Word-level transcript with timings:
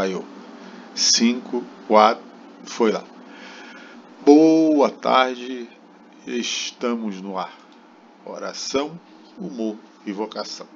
falhou. 0.00 0.24
5, 0.94 1.62
4, 1.86 2.22
foi 2.64 2.90
lá. 2.90 3.04
Boa 4.24 4.88
tarde, 4.88 5.68
estamos 6.26 7.20
no 7.20 7.36
ar. 7.36 7.52
Oração, 8.24 8.98
humor 9.38 9.76
e 10.06 10.12
vocação. 10.12 10.66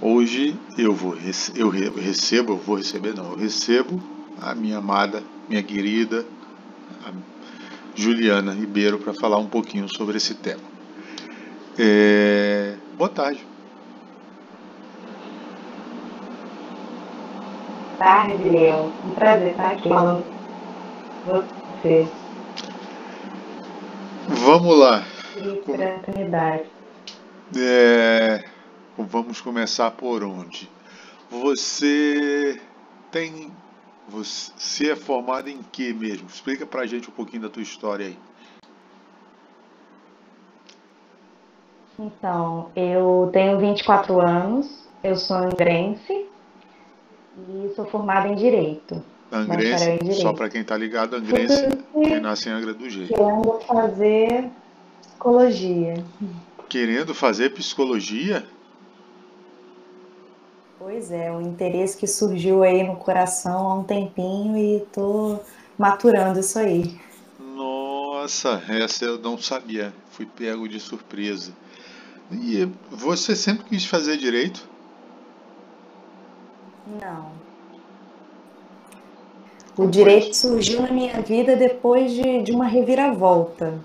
Hoje 0.00 0.56
eu 0.76 0.94
vou 0.94 1.16
eu 1.56 1.68
recebo, 1.68 2.52
eu 2.52 2.56
vou 2.56 2.76
receber 2.76 3.14
não, 3.16 3.32
eu 3.32 3.36
recebo 3.36 4.00
a 4.40 4.54
minha 4.54 4.78
amada, 4.78 5.24
minha 5.48 5.62
querida 5.62 6.24
Juliana 7.96 8.52
Ribeiro 8.52 8.98
para 8.98 9.12
falar 9.12 9.38
um 9.38 9.48
pouquinho 9.48 9.88
sobre 9.88 10.18
esse 10.18 10.34
tema. 10.34 10.62
É... 11.76 12.76
Boa 12.96 13.10
tarde. 13.10 13.44
Tarde, 17.98 18.48
Leon. 18.48 18.90
Um 19.04 19.10
prazer 19.14 19.50
estar 19.50 19.72
aqui 19.72 19.88
falando 19.88 20.24
com 21.24 21.42
você. 21.82 22.08
Vamos 24.28 24.78
lá. 24.78 25.04
Oportunidade. 25.36 26.64
É... 27.56 28.44
Vamos 28.96 29.40
começar 29.40 29.90
por 29.92 30.24
onde? 30.24 30.68
Você 31.30 32.60
tem. 33.10 33.52
Você 34.08 34.92
é 34.92 34.96
formado 34.96 35.48
em 35.48 35.60
que 35.70 35.92
mesmo? 35.92 36.28
Explica 36.28 36.64
pra 36.64 36.86
gente 36.86 37.10
um 37.10 37.12
pouquinho 37.12 37.42
da 37.42 37.48
tua 37.48 37.62
história 37.62 38.06
aí. 38.06 38.18
Então, 41.98 42.70
eu 42.74 43.28
tenho 43.32 43.58
24 43.58 44.20
anos, 44.20 44.88
eu 45.02 45.16
sou 45.16 45.36
angrense 45.36 46.27
e 47.48 47.72
sou 47.74 47.86
formada 47.86 48.28
em 48.28 48.34
Direito. 48.34 49.02
Angrense, 49.30 49.90
em 49.90 49.98
direito. 49.98 50.22
só 50.22 50.32
para 50.32 50.48
quem 50.48 50.64
tá 50.64 50.76
ligado, 50.76 51.16
Angrense, 51.16 51.68
quem 51.92 52.20
nasce 52.20 52.48
em 52.48 52.52
Angra 52.52 52.72
do 52.72 52.88
Jeito. 52.88 53.12
Querendo 53.12 53.60
fazer 53.60 54.50
psicologia. 55.02 56.04
Querendo 56.68 57.14
fazer 57.14 57.50
psicologia? 57.50 58.46
Pois 60.78 61.10
é, 61.10 61.30
o 61.30 61.42
interesse 61.42 61.96
que 61.96 62.06
surgiu 62.06 62.62
aí 62.62 62.82
no 62.82 62.96
coração 62.96 63.68
há 63.68 63.74
um 63.74 63.84
tempinho 63.84 64.56
e 64.56 64.80
tô 64.92 65.38
maturando 65.76 66.40
isso 66.40 66.58
aí. 66.58 66.98
Nossa, 67.38 68.62
essa 68.68 69.04
eu 69.04 69.18
não 69.18 69.36
sabia. 69.36 69.92
Fui 70.10 70.24
pego 70.24 70.66
de 70.66 70.80
surpresa. 70.80 71.52
E 72.32 72.68
você 72.90 73.36
sempre 73.36 73.64
quis 73.64 73.84
fazer 73.84 74.16
direito? 74.16 74.66
Não. 77.00 77.30
O 79.76 79.86
direito 79.86 80.34
surgiu 80.34 80.82
na 80.82 80.90
minha 80.90 81.20
vida 81.20 81.54
depois 81.54 82.12
de, 82.12 82.42
de 82.42 82.52
uma 82.52 82.66
reviravolta. 82.66 83.78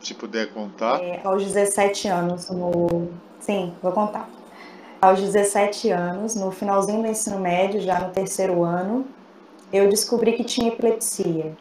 Se 0.00 0.14
puder 0.14 0.52
contar. 0.52 1.02
É, 1.02 1.20
aos 1.24 1.44
17 1.44 2.08
anos, 2.08 2.50
no. 2.50 3.08
Sim, 3.40 3.72
vou 3.82 3.92
contar 3.92 4.28
aos 5.00 5.20
17 5.20 5.90
anos, 5.90 6.34
no 6.34 6.50
finalzinho 6.50 7.02
do 7.02 7.08
ensino 7.08 7.38
médio, 7.38 7.80
já 7.80 8.00
no 8.00 8.10
terceiro 8.10 8.64
ano, 8.64 9.06
eu 9.72 9.88
descobri 9.88 10.32
que 10.32 10.44
tinha 10.44 10.68
epilepsia. 10.68 11.56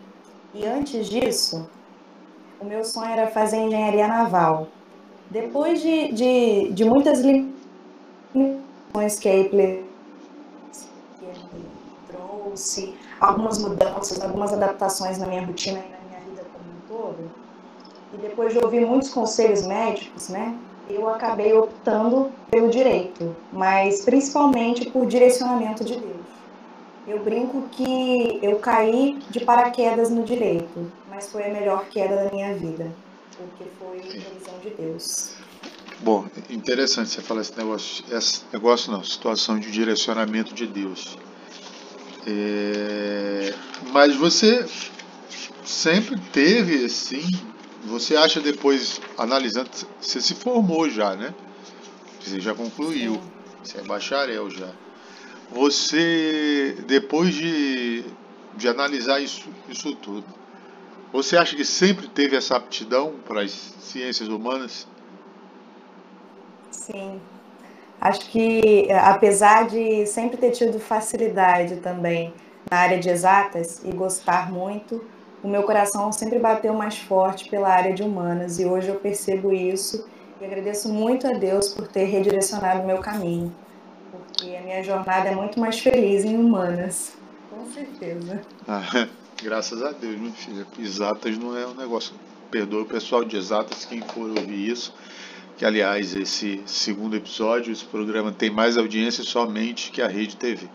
E 0.53 0.65
antes 0.65 1.07
disso, 1.07 1.69
o 2.59 2.65
meu 2.65 2.83
sonho 2.83 3.11
era 3.11 3.27
fazer 3.27 3.57
engenharia 3.57 4.07
naval. 4.07 4.67
Depois 5.29 5.81
de, 5.81 6.11
de, 6.13 6.71
de 6.71 6.85
muitas 6.85 7.21
limitações 8.33 9.19
que 9.19 9.29
a 9.29 9.35
epilepsia 9.35 9.86
trouxe, 12.57 12.95
algumas 13.19 13.59
mudanças, 13.59 14.19
algumas 14.19 14.51
adaptações 14.51 15.19
na 15.19 15.27
minha 15.27 15.45
rotina 15.45 15.79
e 15.79 15.91
na 15.91 15.97
minha 16.09 16.19
vida 16.21 16.43
como 16.51 16.65
um 16.65 17.01
todo, 17.01 17.31
e 18.13 18.17
depois 18.17 18.51
de 18.51 18.59
ouvir 18.59 18.85
muitos 18.85 19.09
conselhos 19.09 19.65
médicos, 19.65 20.29
né, 20.29 20.57
eu 20.89 21.07
acabei 21.07 21.53
optando 21.53 22.31
pelo 22.49 22.69
direito, 22.69 23.35
mas 23.53 24.03
principalmente 24.03 24.89
por 24.89 25.05
direcionamento 25.05 25.83
de 25.83 25.97
Deus. 25.97 26.17
Eu 27.05 27.23
brinco 27.23 27.63
que 27.71 28.39
eu 28.41 28.57
caí 28.57 29.19
de 29.29 29.41
paraquedas 29.41 30.09
no 30.09 30.23
direito, 30.23 30.91
mas 31.09 31.29
foi 31.31 31.45
a 31.45 31.53
melhor 31.53 31.85
queda 31.85 32.23
da 32.23 32.31
minha 32.31 32.53
vida, 32.55 32.91
porque 33.37 33.65
foi 33.79 33.99
a 33.99 34.39
visão 34.39 34.59
de 34.61 34.69
Deus. 34.71 35.31
Bom, 35.99 36.25
interessante 36.49 37.09
você 37.09 37.21
falar 37.21 37.41
esse 37.41 37.57
negócio, 37.57 38.05
esse 38.11 38.41
negócio 38.53 38.91
não, 38.91 39.03
situação 39.03 39.59
de 39.59 39.71
direcionamento 39.71 40.53
de 40.53 40.67
Deus. 40.67 41.17
É, 42.27 43.53
mas 43.91 44.15
você 44.15 44.65
sempre 45.63 46.19
teve 46.31 46.85
assim 46.85 47.23
você 47.87 48.15
acha 48.17 48.41
depois, 48.41 48.99
analisando, 49.17 49.69
você 49.99 50.21
se 50.21 50.35
formou 50.35 50.89
já, 50.89 51.15
né? 51.15 51.33
Você 52.19 52.39
já 52.39 52.53
concluiu. 52.53 53.13
Sim. 53.13 53.21
Você 53.63 53.77
é 53.79 53.81
bacharel 53.83 54.49
já. 54.49 54.69
Você, 55.51 56.77
depois 56.85 57.33
de, 57.33 58.03
de 58.55 58.67
analisar 58.67 59.21
isso, 59.21 59.47
isso 59.69 59.95
tudo, 59.95 60.25
você 61.13 61.37
acha 61.37 61.55
que 61.55 61.63
sempre 61.63 62.07
teve 62.09 62.35
essa 62.35 62.57
aptidão 62.57 63.15
para 63.25 63.41
as 63.41 63.51
ciências 63.51 64.27
humanas? 64.27 64.85
Sim. 66.69 67.21
Acho 67.99 68.29
que, 68.29 68.91
apesar 68.91 69.67
de 69.67 70.05
sempre 70.05 70.37
ter 70.37 70.51
tido 70.51 70.79
facilidade 70.79 71.77
também 71.77 72.33
na 72.69 72.77
área 72.77 72.99
de 72.99 73.09
exatas 73.09 73.81
e 73.83 73.91
gostar 73.91 74.51
muito, 74.51 75.03
o 75.43 75.47
meu 75.47 75.63
coração 75.63 76.11
sempre 76.11 76.39
bateu 76.39 76.73
mais 76.73 76.97
forte 76.97 77.49
pela 77.49 77.69
área 77.69 77.93
de 77.93 78.03
humanas 78.03 78.59
e 78.59 78.65
hoje 78.65 78.89
eu 78.89 78.95
percebo 78.95 79.51
isso 79.51 80.07
e 80.39 80.45
agradeço 80.45 80.89
muito 80.89 81.27
a 81.27 81.31
Deus 81.31 81.69
por 81.69 81.87
ter 81.87 82.05
redirecionado 82.05 82.81
o 82.81 82.85
meu 82.85 82.99
caminho, 82.99 83.53
porque 84.11 84.55
a 84.55 84.61
minha 84.61 84.83
jornada 84.83 85.29
é 85.29 85.35
muito 85.35 85.59
mais 85.59 85.79
feliz 85.79 86.23
em 86.23 86.37
humanas, 86.37 87.17
com 87.49 87.65
certeza. 87.71 88.41
Ah, 88.67 89.07
graças 89.41 89.81
a 89.81 89.91
Deus, 89.91 90.19
minha 90.19 90.33
filha. 90.33 90.65
Exatas 90.77 91.37
não 91.37 91.57
é 91.57 91.65
um 91.65 91.73
negócio. 91.73 92.13
Perdoe 92.51 92.83
o 92.83 92.85
pessoal 92.85 93.23
de 93.23 93.35
exatas 93.35 93.85
quem 93.85 94.01
for 94.01 94.29
ouvir 94.29 94.69
isso. 94.69 94.93
Que 95.57 95.65
aliás, 95.65 96.15
esse 96.15 96.61
segundo 96.67 97.15
episódio, 97.15 97.73
esse 97.73 97.83
programa 97.83 98.31
tem 98.31 98.47
mais 98.47 98.77
audiência 98.77 99.23
somente 99.23 99.91
que 99.91 100.03
a 100.03 100.07
Rede 100.07 100.37
TV. 100.37 100.69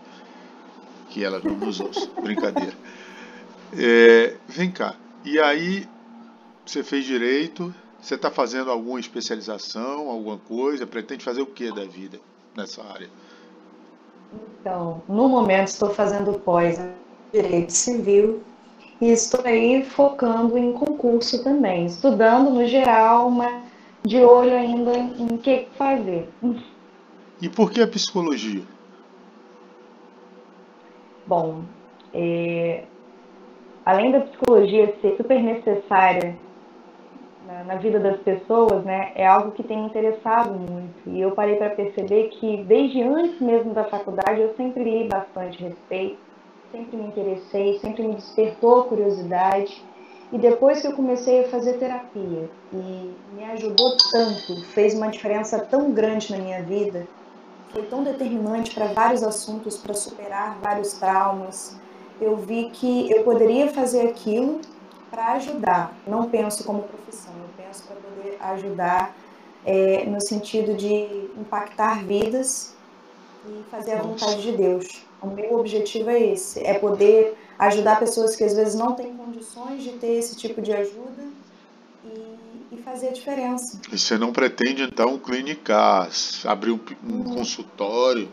Que 1.09 1.23
ela 1.23 1.39
não 1.41 1.55
nos 1.55 1.79
ouça. 1.79 2.09
Brincadeira. 2.21 2.73
É, 3.75 4.35
vem 4.45 4.69
cá, 4.69 4.95
e 5.23 5.39
aí 5.39 5.87
você 6.65 6.83
fez 6.83 7.05
direito, 7.05 7.73
você 7.99 8.15
está 8.15 8.29
fazendo 8.29 8.69
alguma 8.69 8.99
especialização, 8.99 10.09
alguma 10.09 10.37
coisa? 10.37 10.85
Pretende 10.85 11.23
fazer 11.23 11.41
o 11.41 11.47
que 11.47 11.71
da 11.71 11.85
vida 11.85 12.19
nessa 12.55 12.83
área? 12.83 13.09
Então, 14.59 15.01
no 15.07 15.29
momento 15.29 15.69
estou 15.69 15.89
fazendo 15.89 16.33
pós 16.39 16.77
em 16.77 16.91
Direito 17.31 17.71
Civil 17.71 18.43
e 18.99 19.11
estou 19.11 19.45
aí 19.45 19.83
focando 19.83 20.57
em 20.57 20.73
concurso 20.73 21.41
também, 21.41 21.85
estudando 21.85 22.49
no 22.51 22.67
geral, 22.67 23.31
mas 23.31 23.72
de 24.05 24.17
olho 24.23 24.55
ainda 24.55 24.97
em 24.97 25.37
que 25.37 25.67
fazer. 25.77 26.29
E 27.41 27.49
por 27.49 27.71
que 27.71 27.81
a 27.81 27.87
psicologia? 27.87 28.63
Bom, 31.25 31.63
é, 32.13 32.83
além 33.85 34.11
da 34.11 34.21
psicologia 34.21 34.93
ser 35.01 35.15
super 35.15 35.41
necessária 35.41 36.35
na, 37.47 37.63
na, 37.63 37.75
vida 37.75 37.99
das 37.99 38.19
pessoas, 38.21 38.83
né, 38.83 39.13
é 39.15 39.25
algo 39.25 39.51
que 39.51 39.63
tem 39.63 39.85
interessado 39.85 40.53
muito. 40.53 40.93
E 41.07 41.21
eu 41.21 41.31
parei 41.31 41.55
para 41.55 41.69
perceber 41.69 42.29
que 42.29 42.63
desde 42.63 43.01
antes 43.01 43.39
mesmo 43.39 43.73
da 43.73 43.85
faculdade 43.85 44.41
eu 44.41 44.53
sempre 44.55 44.83
li 44.83 45.07
bastante 45.07 45.63
respeito, 45.63 46.17
sempre 46.71 46.97
me 46.97 47.07
interessei, 47.07 47.79
sempre 47.79 48.03
me 48.03 48.15
despertou 48.15 48.81
a 48.81 48.85
curiosidade. 48.85 49.81
E 50.33 50.37
depois 50.39 50.81
que 50.81 50.87
eu 50.87 50.93
comecei 50.93 51.45
a 51.45 51.47
fazer 51.47 51.73
terapia 51.73 52.49
e 52.73 53.13
me 53.35 53.43
ajudou 53.51 53.95
tanto, 54.11 54.65
fez 54.69 54.95
uma 54.95 55.09
diferença 55.09 55.59
tão 55.59 55.91
grande 55.91 56.31
na 56.31 56.39
minha 56.39 56.63
vida, 56.63 57.07
foi 57.71 57.83
tão 57.83 58.03
determinante 58.03 58.73
para 58.73 58.87
vários 58.87 59.21
assuntos, 59.21 59.77
para 59.77 59.93
superar 59.93 60.57
vários 60.59 60.93
traumas, 60.93 61.75
eu 62.19 62.35
vi 62.35 62.71
que 62.71 63.11
eu 63.11 63.23
poderia 63.23 63.69
fazer 63.69 64.09
aquilo 64.09 64.59
para 65.11 65.33
ajudar. 65.33 65.95
Não 66.07 66.27
penso 66.27 66.63
como 66.63 66.81
profissão, 66.81 67.33
eu 67.35 67.63
penso 67.63 67.83
para 67.83 67.95
poder 67.97 68.37
ajudar 68.39 69.15
é, 69.63 70.03
no 70.05 70.19
sentido 70.19 70.73
de 70.73 71.29
impactar 71.37 72.03
vidas 72.03 72.73
e 73.47 73.63
fazer 73.69 73.93
a 73.93 74.01
vontade 74.01 74.41
de 74.41 74.53
Deus. 74.53 75.05
O 75.21 75.27
meu 75.27 75.59
objetivo 75.59 76.09
é 76.09 76.19
esse, 76.19 76.65
é 76.65 76.73
poder 76.79 77.37
ajudar 77.67 77.99
pessoas 77.99 78.35
que 78.35 78.43
às 78.43 78.53
vezes 78.53 78.75
não 78.75 78.93
têm 78.93 79.15
condições 79.15 79.83
de 79.83 79.91
ter 79.91 80.13
esse 80.13 80.35
tipo 80.35 80.61
de 80.61 80.71
ajuda 80.71 81.23
e, 82.05 82.75
e 82.75 82.77
fazer 82.83 83.09
a 83.09 83.11
diferença. 83.11 83.79
E 83.91 83.97
você 83.97 84.17
não 84.17 84.31
pretende 84.31 84.83
então 84.83 85.17
clinicar, 85.17 86.09
abrir 86.45 86.71
um, 86.71 86.79
um 87.03 87.23
consultório? 87.23 88.29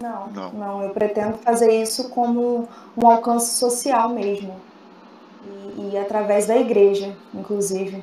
Não, 0.00 0.28
não, 0.28 0.52
não, 0.52 0.82
eu 0.82 0.90
pretendo 0.90 1.38
fazer 1.38 1.72
isso 1.82 2.08
como 2.10 2.68
um 2.96 3.06
alcance 3.08 3.56
social 3.56 4.10
mesmo. 4.10 4.54
E, 5.76 5.92
e 5.92 5.98
através 5.98 6.46
da 6.46 6.56
igreja, 6.56 7.16
inclusive. 7.34 8.02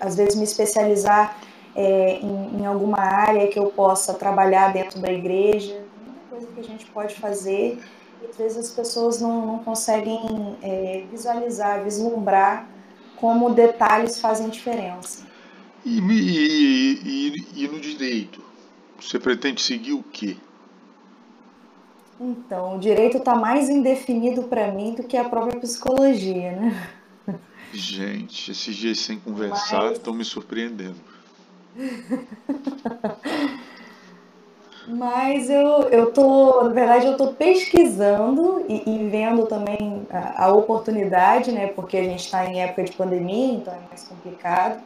Às 0.00 0.14
vezes 0.14 0.36
me 0.36 0.44
especializar 0.44 1.36
é, 1.74 2.18
em, 2.20 2.60
em, 2.60 2.66
alguma 2.66 3.00
área 3.00 3.48
que 3.48 3.58
eu 3.58 3.66
possa 3.66 4.14
trabalhar 4.14 4.72
dentro 4.72 5.00
da 5.00 5.12
igreja, 5.12 5.82
muita 6.04 6.20
coisa 6.30 6.46
que 6.46 6.60
a 6.60 6.62
gente 6.62 6.86
pode 6.86 7.14
fazer. 7.16 7.80
Às 8.30 8.36
vezes 8.36 8.58
as 8.58 8.70
pessoas 8.70 9.20
não, 9.20 9.46
não 9.46 9.58
conseguem 9.58 10.56
é, 10.62 11.04
visualizar, 11.10 11.82
vislumbrar 11.84 12.68
como 13.16 13.54
detalhes 13.54 14.20
fazem 14.20 14.48
diferença. 14.48 15.26
E, 15.84 15.98
e, 15.98 17.00
e, 17.04 17.64
e 17.64 17.68
no 17.68 17.78
direito? 17.78 18.42
Você 19.00 19.18
pretende 19.18 19.60
seguir 19.60 19.92
o 19.92 20.02
quê? 20.02 20.36
Então, 22.20 22.76
o 22.76 22.78
direito 22.78 23.18
está 23.18 23.34
mais 23.34 23.68
indefinido 23.68 24.44
para 24.44 24.70
mim 24.70 24.94
do 24.94 25.02
que 25.02 25.16
a 25.16 25.24
própria 25.24 25.60
psicologia, 25.60 26.52
né? 26.52 26.90
Gente, 27.72 28.52
esses 28.52 28.74
dias 28.74 29.00
sem 29.00 29.18
conversar 29.18 29.92
estão 29.92 30.12
Mas... 30.12 30.18
me 30.18 30.24
surpreendendo. 30.24 30.96
Mas 34.86 35.48
eu, 35.48 35.88
eu 35.88 36.12
tô, 36.12 36.64
na 36.64 36.70
verdade, 36.70 37.06
eu 37.06 37.16
tô 37.16 37.28
pesquisando 37.28 38.64
e, 38.68 38.82
e 38.86 39.08
vendo 39.08 39.46
também 39.46 40.06
a, 40.10 40.44
a, 40.44 40.52
oportunidade, 40.52 41.52
né? 41.52 41.68
Porque 41.68 41.96
a 41.96 42.02
gente 42.02 42.24
está 42.24 42.44
em 42.44 42.60
época 42.60 42.84
de 42.84 42.92
pandemia, 42.92 43.54
então 43.54 43.72
é 43.72 43.88
mais 43.88 44.04
complicado. 44.04 44.82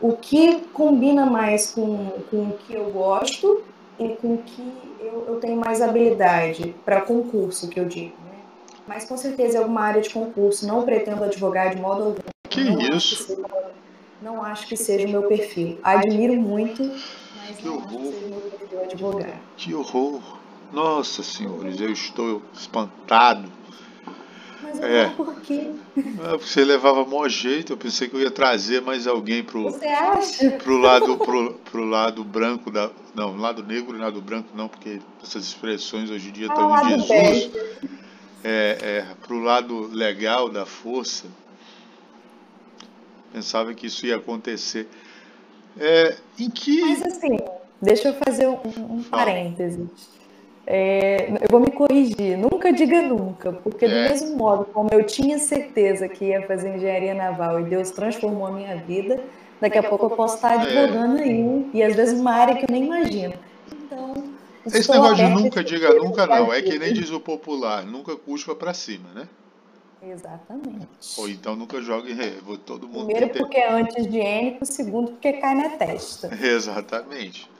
O 0.00 0.12
que 0.12 0.60
combina 0.72 1.26
mais 1.26 1.72
com, 1.72 2.10
com 2.30 2.36
o 2.48 2.58
que 2.58 2.74
eu 2.74 2.90
gosto 2.90 3.62
e 3.98 4.10
com 4.10 4.34
o 4.34 4.38
que 4.38 4.72
eu, 5.00 5.24
eu 5.28 5.40
tenho 5.40 5.56
mais 5.56 5.80
habilidade 5.80 6.74
para 6.84 7.00
concurso, 7.00 7.68
que 7.68 7.80
eu 7.80 7.86
digo. 7.86 8.14
Né? 8.24 8.38
Mas 8.86 9.04
com 9.04 9.16
certeza 9.16 9.58
é 9.58 9.60
alguma 9.60 9.82
área 9.82 10.02
de 10.02 10.10
concurso. 10.10 10.66
Não 10.66 10.82
pretendo 10.82 11.24
advogar 11.24 11.74
de 11.74 11.80
modo 11.80 12.04
algum. 12.04 12.20
Que 12.48 12.62
não 12.62 12.78
isso? 12.80 12.94
Acho 12.94 13.16
que 13.16 13.22
seja, 13.24 13.48
não 14.22 14.42
acho 14.42 14.66
que 14.68 14.76
seja 14.76 15.08
o 15.08 15.10
meu 15.10 15.22
perfil. 15.24 15.78
Admiro 15.82 16.34
muito, 16.34 16.92
mas 17.48 17.56
que 17.56 17.68
horror. 17.68 18.12
que 18.68 18.76
advogar. 18.76 19.40
Horror! 19.72 20.22
Nossa, 20.72 21.22
senhores, 21.22 21.80
eu 21.80 21.90
estou 21.90 22.42
espantado 22.52 23.50
mas 24.66 24.80
é. 24.80 25.08
por 25.10 25.40
quê? 25.40 25.70
Ah, 26.22 26.36
você 26.36 26.64
levava 26.64 27.04
mó 27.04 27.28
jeito, 27.28 27.72
eu 27.72 27.76
pensei 27.76 28.08
que 28.08 28.16
eu 28.16 28.20
ia 28.20 28.30
trazer 28.30 28.82
mais 28.82 29.06
alguém 29.06 29.42
pro, 29.42 29.62
você 29.62 29.86
acha? 29.86 30.50
pro 30.62 30.76
lado 30.78 31.16
pro, 31.18 31.54
pro 31.54 31.84
lado 31.84 32.24
branco 32.24 32.70
da. 32.70 32.90
Não, 33.14 33.36
lado 33.36 33.62
negro 33.62 33.96
e 33.96 34.00
lado 34.00 34.20
branco 34.20 34.48
não, 34.54 34.68
porque 34.68 35.00
essas 35.22 35.44
expressões 35.44 36.10
hoje 36.10 36.28
em 36.28 36.32
dia 36.32 36.46
estão 36.46 36.74
ah, 36.74 36.82
em 36.82 36.96
desuso. 36.96 37.52
É, 38.44 38.78
é, 38.80 39.06
pro 39.26 39.40
lado 39.40 39.88
legal 39.92 40.48
da 40.48 40.66
força. 40.66 41.26
Pensava 43.32 43.74
que 43.74 43.86
isso 43.86 44.06
ia 44.06 44.16
acontecer. 44.16 44.88
É, 45.78 46.16
em 46.38 46.50
que. 46.50 46.80
Mas 46.80 47.02
assim, 47.02 47.38
deixa 47.80 48.08
eu 48.08 48.14
fazer 48.14 48.46
um, 48.48 48.58
um 48.90 49.02
parênteses. 49.02 49.88
É, 50.66 51.30
eu 51.30 51.48
vou 51.48 51.60
me 51.60 51.70
corrigir, 51.70 52.36
nunca 52.36 52.72
diga 52.72 53.00
nunca, 53.00 53.52
porque 53.52 53.84
é. 53.84 53.88
do 53.88 53.94
mesmo 53.94 54.36
modo 54.36 54.64
como 54.64 54.88
eu 54.90 55.04
tinha 55.04 55.38
certeza 55.38 56.08
que 56.08 56.24
ia 56.24 56.44
fazer 56.44 56.74
engenharia 56.74 57.14
naval 57.14 57.60
e 57.60 57.64
Deus 57.64 57.92
transformou 57.92 58.48
a 58.48 58.50
minha 58.50 58.76
vida, 58.76 59.22
daqui 59.60 59.78
a 59.78 59.82
pouco 59.82 60.06
eu 60.06 60.10
posso 60.10 60.34
estar 60.34 60.54
advogando 60.54 61.20
aí, 61.20 61.70
e 61.72 61.82
às 61.84 61.94
vezes 61.94 62.18
uma 62.18 62.32
área 62.32 62.56
que 62.56 62.64
eu 62.64 62.68
nem 62.68 62.84
imagino. 62.84 63.34
Então, 63.72 64.24
esse 64.66 64.90
negócio 64.90 65.14
de 65.14 65.28
nunca 65.28 65.62
diga 65.62 65.94
nunca 65.94 66.26
não, 66.26 66.52
é 66.52 66.60
que 66.60 66.76
nem 66.80 66.92
diz 66.92 67.10
o 67.10 67.20
popular, 67.20 67.86
nunca 67.86 68.16
cuspa 68.16 68.52
para 68.52 68.74
cima, 68.74 69.08
né? 69.14 69.28
Exatamente. 70.10 70.88
Ou 71.18 71.28
então 71.28 71.56
nunca 71.56 71.80
joga 71.82 72.08
em 72.08 72.14
revo, 72.14 72.56
todo 72.56 72.86
mundo 72.86 73.06
Primeiro 73.06 73.30
porque 73.30 73.56
é 73.56 73.72
anti-higiênico, 73.72 74.64
segundo 74.64 75.12
porque 75.12 75.34
cai 75.34 75.54
na 75.54 75.70
testa. 75.70 76.30
Exatamente. 76.40 77.50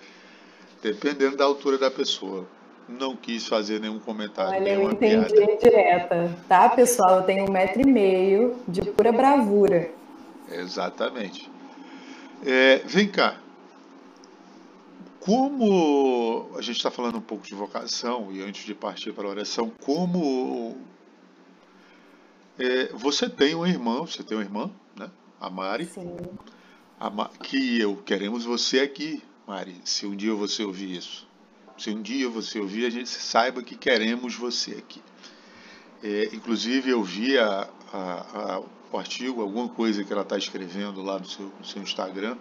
Dependendo 0.83 1.37
da 1.37 1.45
altura 1.45 1.77
da 1.77 1.91
pessoa 1.91 2.47
não 2.89 3.17
quis 3.17 3.47
fazer 3.47 3.81
nenhum 3.81 3.99
comentário. 3.99 4.61
Olha, 4.61 4.75
eu 4.75 4.91
entendi 4.91 5.35
piada. 5.35 5.57
direta, 5.59 6.39
tá, 6.49 6.69
pessoal? 6.69 7.17
Eu 7.17 7.23
tenho 7.25 7.49
um 7.49 7.51
metro 7.51 7.81
e 7.81 7.87
meio 7.87 8.57
de 8.69 8.83
pura 8.83 9.11
bravura. 9.11 9.91
Exatamente. 10.49 11.51
É, 12.45 12.83
vem 12.85 13.09
cá. 13.09 13.41
Como 15.19 16.49
a 16.57 16.63
gente 16.63 16.77
está 16.77 16.91
falando 16.91 17.19
um 17.19 17.21
pouco 17.21 17.45
de 17.45 17.55
vocação, 17.55 18.29
e 18.31 18.41
antes 18.41 18.65
de 18.65 18.73
partir 18.73 19.13
para 19.13 19.27
a 19.27 19.31
oração, 19.31 19.73
como 19.83 20.77
é, 22.59 22.93
você 22.93 23.29
tem 23.29 23.55
uma 23.55 23.69
irmã, 23.69 24.01
você 24.01 24.23
tem 24.23 24.37
uma 24.37 24.45
irmã, 24.45 24.71
né? 24.97 25.11
A 25.41 25.51
Mari. 25.51 25.87
Sim. 25.87 26.17
A 26.99 27.11
Ma 27.11 27.29
que 27.29 27.79
eu 27.79 27.97
queremos 27.97 28.45
você 28.45 28.81
aqui, 28.81 29.23
Mari, 29.47 29.77
se 29.85 30.07
um 30.07 30.17
dia 30.17 30.35
você 30.35 30.65
ouvir 30.65 30.97
isso. 30.97 31.27
Se 31.77 31.91
um 31.91 32.01
dia 32.01 32.29
você 32.29 32.59
ouvir, 32.59 32.87
a 32.87 32.91
gente 32.91 33.11
saiba 33.11 33.63
que 33.63 33.77
queremos 33.77 34.35
você 34.35 34.73
aqui. 34.73 35.03
É, 36.03 36.31
inclusive, 36.33 36.91
eu 36.91 37.03
vi 37.03 37.39
a, 37.39 37.69
a, 37.93 38.55
a, 38.55 38.63
o 38.91 38.99
artigo, 38.99 39.43
alguma 39.43 39.69
coisa 39.69 40.03
que 40.03 40.11
ela 40.11 40.23
está 40.23 40.39
escrevendo 40.39 41.03
lá 41.03 41.19
no 41.19 41.27
seu, 41.27 41.53
no 41.59 41.65
seu 41.65 41.83
Instagram. 41.83 42.37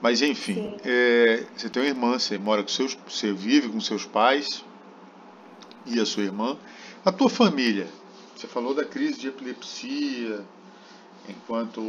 Mas, 0.00 0.22
enfim, 0.22 0.76
é, 0.84 1.44
você 1.56 1.68
tem 1.68 1.82
uma 1.82 1.88
irmã, 1.88 2.18
você 2.18 2.38
mora 2.38 2.62
com 2.62 2.68
seus, 2.68 2.96
você 3.08 3.32
vive 3.32 3.68
com 3.68 3.80
seus 3.80 4.04
pais 4.04 4.64
e 5.84 5.98
a 5.98 6.06
sua 6.06 6.22
irmã. 6.22 6.56
A 7.04 7.10
tua 7.10 7.28
família, 7.28 7.88
você 8.38 8.46
falou 8.46 8.72
da 8.72 8.84
crise 8.84 9.18
de 9.18 9.28
epilepsia, 9.28 10.44
enquanto, 11.28 11.80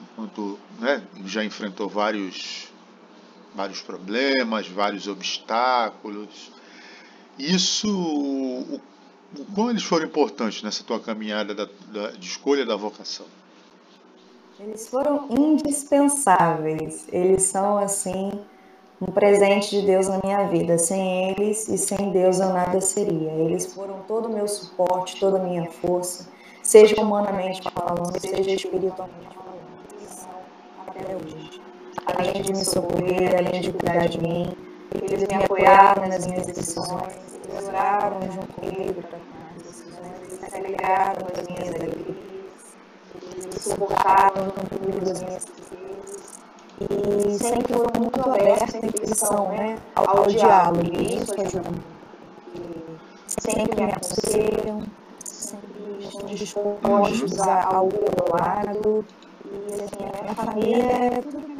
enquanto 0.00 0.56
né, 0.78 1.04
já 1.24 1.44
enfrentou 1.44 1.88
vários 1.88 2.72
vários 3.52 3.80
problemas, 3.80 4.68
vários 4.68 5.08
obstáculos. 5.08 6.52
Isso, 7.36 7.88
o, 7.88 8.76
o, 8.76 8.80
como 9.52 9.70
eles 9.70 9.82
foram 9.82 10.06
importantes 10.06 10.62
nessa 10.62 10.84
tua 10.84 11.00
caminhada 11.00 11.52
da, 11.54 11.68
da, 11.92 12.10
de 12.12 12.26
escolha 12.26 12.64
da 12.64 12.76
vocação? 12.76 13.26
Eles 14.60 14.88
foram 14.88 15.28
indispensáveis. 15.30 17.06
Eles 17.12 17.42
são 17.42 17.78
assim 17.78 18.30
um 19.06 19.12
presente 19.12 19.80
de 19.80 19.86
Deus 19.86 20.08
na 20.08 20.20
minha 20.22 20.46
vida. 20.48 20.78
Sem 20.78 21.30
eles 21.30 21.68
e 21.68 21.78
sem 21.78 22.10
Deus 22.10 22.40
eu 22.40 22.48
nada 22.48 22.80
seria. 22.80 23.30
Eles 23.32 23.66
foram 23.66 24.00
todo 24.08 24.26
o 24.26 24.32
meu 24.32 24.48
suporte, 24.48 25.20
toda 25.20 25.38
a 25.38 25.42
minha 25.42 25.70
força, 25.70 26.28
seja 26.62 27.00
humanamente 27.00 27.62
falando, 27.62 28.18
seja 28.20 28.50
espiritualmente 28.50 29.36
falando. 29.36 29.64
Até 30.86 31.16
hoje 31.16 31.64
além 32.06 32.42
de 32.42 32.52
me 32.52 32.64
socorrer, 32.64 33.34
além 33.38 33.60
de 33.60 33.72
cuidar 33.72 34.08
de 34.08 34.20
mim. 34.20 34.56
Eles 34.94 35.26
me 35.26 35.34
apoiaram 35.34 36.06
nas 36.08 36.26
minhas 36.26 36.46
decisões, 36.46 37.14
eles 37.48 37.68
oraram 37.68 38.20
junto 38.30 38.52
comigo 38.52 39.02
para 39.02 39.18
tomar 39.18 39.54
decisões, 39.58 40.22
eles 40.22 40.50
se 40.50 40.56
alegraram 40.56 41.26
das 41.34 41.48
minhas 41.48 41.74
alegrias, 41.74 42.16
eles 43.32 43.46
me 43.46 43.58
suportaram 43.58 44.44
no 44.44 44.52
tudo 44.52 45.04
das 45.04 45.22
minhas 45.22 45.44
tristezas. 45.44 45.83
E 46.80 47.38
sempre 47.38 47.72
foram 47.72 48.00
muito 48.00 48.20
abertos 48.20 48.74
em 48.74 48.90
posição 48.90 49.48
né, 49.50 49.78
ao, 49.94 50.18
ao 50.18 50.26
diálogo, 50.26 50.82
e 50.92 51.16
isso 51.16 51.40
ajuda 51.40 51.70
muito. 51.70 51.94
Sempre 53.26 53.84
me 53.84 53.92
aconselham, 53.92 54.82
sempre 55.24 55.98
estão 56.00 56.26
dispostos 56.26 57.40
ao 57.40 57.86
meu 57.86 58.36
lado, 58.38 59.04
e 59.44 59.74
assim, 59.74 60.18
a 60.18 60.22
minha 60.22 60.34
família 60.34 60.84
é 60.84 61.20
tudo 61.20 61.54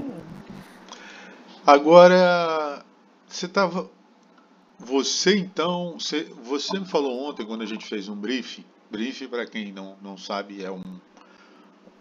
Agora, 1.67 2.85
você 3.27 3.47
estava. 3.47 3.91
Você 4.79 5.37
então. 5.37 5.97
Você, 5.99 6.25
você 6.43 6.79
me 6.79 6.87
falou 6.87 7.27
ontem, 7.27 7.47
quando 7.47 7.63
a 7.63 7.67
gente 7.67 7.87
fez 7.87 8.07
um 8.09 8.15
briefing. 8.15 8.65
Briefing, 8.91 9.29
para 9.29 9.47
quem 9.47 9.73
não, 9.73 9.97
não 10.03 10.19
sabe, 10.19 10.63
é 10.63 10.71
um, 10.71 10.83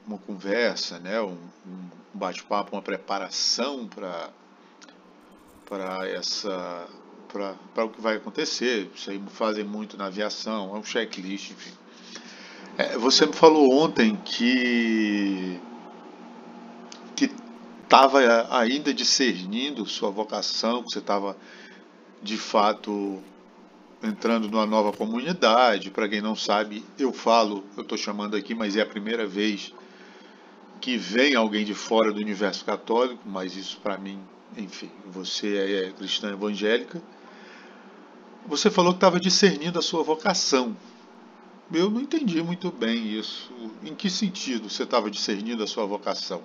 uma 0.08 0.18
conversa, 0.18 1.00
né? 1.00 1.22
um, 1.22 1.38
um 1.66 1.90
bate-papo, 2.14 2.76
uma 2.76 2.82
preparação 2.82 3.88
para 3.88 4.30
para 5.66 6.08
essa 6.08 6.88
para 7.74 7.86
o 7.86 7.90
que 7.90 8.00
vai 8.00 8.18
acontecer. 8.18 8.92
Isso 8.94 9.10
aí 9.10 9.22
fazem 9.30 9.64
muito 9.64 9.98
na 9.98 10.06
aviação, 10.06 10.76
é 10.76 10.80
um 10.80 10.84
checklist, 10.84 11.52
enfim. 11.52 11.72
É, 12.78 12.98
você 12.98 13.26
me 13.26 13.34
falou 13.34 13.72
ontem 13.74 14.16
que 14.24 15.60
estava 17.94 18.24
eh, 18.24 18.48
ainda 18.50 18.92
discernindo 18.92 19.86
sua 19.86 20.10
vocação, 20.10 20.82
que 20.82 20.92
você 20.92 20.98
estava 20.98 21.38
de 22.24 22.38
fato 22.38 23.22
entrando 24.02 24.50
numa 24.50 24.66
nova 24.66 24.92
comunidade. 24.92 25.92
Para 25.92 26.10
quem 26.10 26.20
não 26.20 26.36
sabe, 26.36 26.84
eu 26.98 27.14
falo, 27.14 27.64
eu 27.78 27.84
estou 27.84 27.96
chamando 27.96 28.36
aqui, 28.36 28.56
mas 28.56 28.76
é 28.76 28.82
a 28.82 28.86
primeira 28.86 29.28
vez 29.28 29.72
que 30.84 30.98
vem 30.98 31.34
alguém 31.34 31.64
de 31.64 31.74
fora 31.74 32.12
do 32.12 32.20
universo 32.20 32.66
católico, 32.66 33.22
mas 33.26 33.56
isso 33.56 33.80
para 33.82 33.98
mim, 33.98 34.20
enfim, 34.58 34.92
você 35.06 35.86
é 35.88 35.94
cristã 35.94 36.34
evangélica. 36.34 37.02
você 38.46 38.70
falou 38.70 38.92
que 38.92 38.98
estava 38.98 39.18
discernindo 39.18 39.80
a 39.80 39.82
sua 39.82 40.04
vocação. 40.04 40.76
Eu 41.74 41.90
não 41.90 42.02
entendi 42.02 42.44
muito 42.44 42.70
bem 42.70 43.18
isso. 43.18 43.50
Em 43.82 43.96
que 43.96 44.10
sentido 44.10 44.70
você 44.70 44.84
estava 44.84 45.10
discernindo 45.10 45.64
a 45.64 45.68
sua 45.68 45.86
vocação? 45.86 46.42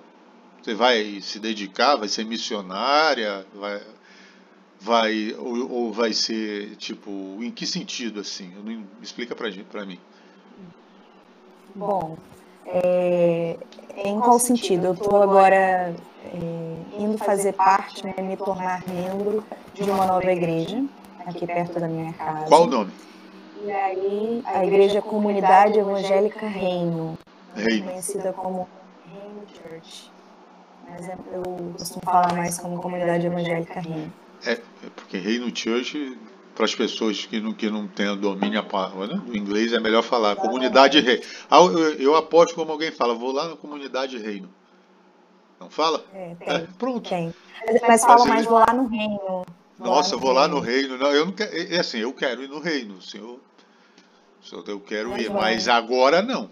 Você 0.63 0.73
vai 0.73 1.19
se 1.19 1.37
dedicar, 1.37 1.97
vai 1.97 2.07
ser 2.07 2.23
missionária, 2.23 3.45
vai, 3.53 3.83
vai 4.79 5.35
ou, 5.37 5.69
ou 5.69 5.91
vai 5.91 6.13
ser 6.13 6.77
tipo, 6.77 7.11
em 7.41 7.51
que 7.51 7.67
sentido 7.67 8.21
assim? 8.21 8.53
Não, 8.63 8.87
explica 9.01 9.35
para 9.35 9.85
mim. 9.85 9.99
Bom, 11.75 12.17
é, 12.65 13.57
em 13.97 14.19
qual 14.19 14.39
sentido? 14.39 14.87
Eu 14.87 14.93
estou 14.93 15.21
agora 15.21 15.55
é, 15.55 15.93
indo 16.97 17.17
fazer 17.17 17.53
parte, 17.53 18.05
né, 18.05 18.13
me 18.19 18.37
tornar 18.37 18.83
membro 18.87 19.43
de 19.73 19.89
uma 19.89 20.05
nova 20.05 20.31
igreja 20.31 20.83
aqui 21.25 21.45
perto 21.45 21.79
da 21.79 21.87
minha 21.87 22.13
casa. 22.13 22.45
Qual 22.45 22.63
o 22.63 22.67
nome? 22.67 22.91
E 23.63 23.71
aí, 23.71 24.41
a 24.45 24.65
igreja 24.65 25.01
Comunidade 25.01 25.79
Evangélica 25.79 26.47
Reino, 26.47 27.17
Reino. 27.55 27.87
conhecida 27.87 28.31
como 28.31 28.69
Reino 29.05 29.43
Church. 29.53 30.11
Mas 30.89 31.09
é, 31.09 31.17
eu 31.33 31.43
costumo 31.77 32.01
falar 32.03 32.33
mais 32.33 32.57
como 32.57 32.81
Comunidade 32.81 33.25
Evangélica 33.27 33.81
Reino. 33.81 34.11
É, 34.45 34.53
é 34.53 34.59
porque 34.95 35.17
Reino 35.17 35.53
Church, 35.55 36.17
para 36.59 36.65
as 36.65 36.75
pessoas 36.75 37.25
que 37.25 37.39
não, 37.39 37.53
que 37.53 37.69
não 37.69 37.87
têm 37.87 38.17
domínio 38.17 38.61
né, 38.61 39.21
do 39.25 39.37
inglês, 39.37 39.71
é 39.71 39.79
melhor 39.79 40.03
falar 40.03 40.35
Comunidade 40.35 40.99
Reino. 40.99 41.23
Ah, 41.49 41.59
eu, 41.59 41.93
eu 41.93 42.15
aposto 42.17 42.53
como 42.53 42.69
alguém 42.69 42.91
fala, 42.91 43.13
vou 43.13 43.31
lá 43.31 43.47
na 43.47 43.55
Comunidade 43.55 44.17
Reino. 44.17 44.53
Não 45.57 45.69
fala? 45.69 46.03
É, 46.13 46.35
tem. 46.35 46.49
É, 46.49 46.67
pronto. 46.77 47.09
Tem. 47.09 47.33
Mas, 47.65 47.81
mas 47.87 48.01
fala 48.01 48.25
mais, 48.25 48.45
vou 48.45 48.59
lá 48.59 48.73
no 48.73 48.87
reino. 48.87 49.45
Nossa, 49.79 50.17
vou 50.17 50.33
lá 50.33 50.49
no 50.49 50.59
reino. 50.59 50.97
Não, 50.97 51.13
eu 51.13 51.27
não 51.27 51.31
quero. 51.31 51.55
É, 51.55 51.75
é 51.75 51.79
assim, 51.79 51.99
eu 51.99 52.11
quero 52.11 52.43
ir 52.43 52.49
no 52.49 52.59
reino. 52.59 53.01
Senhor, 53.01 53.39
eu 54.67 54.81
quero 54.81 55.17
ir, 55.17 55.29
mas 55.29 55.69
agora 55.69 56.21
não. 56.21 56.51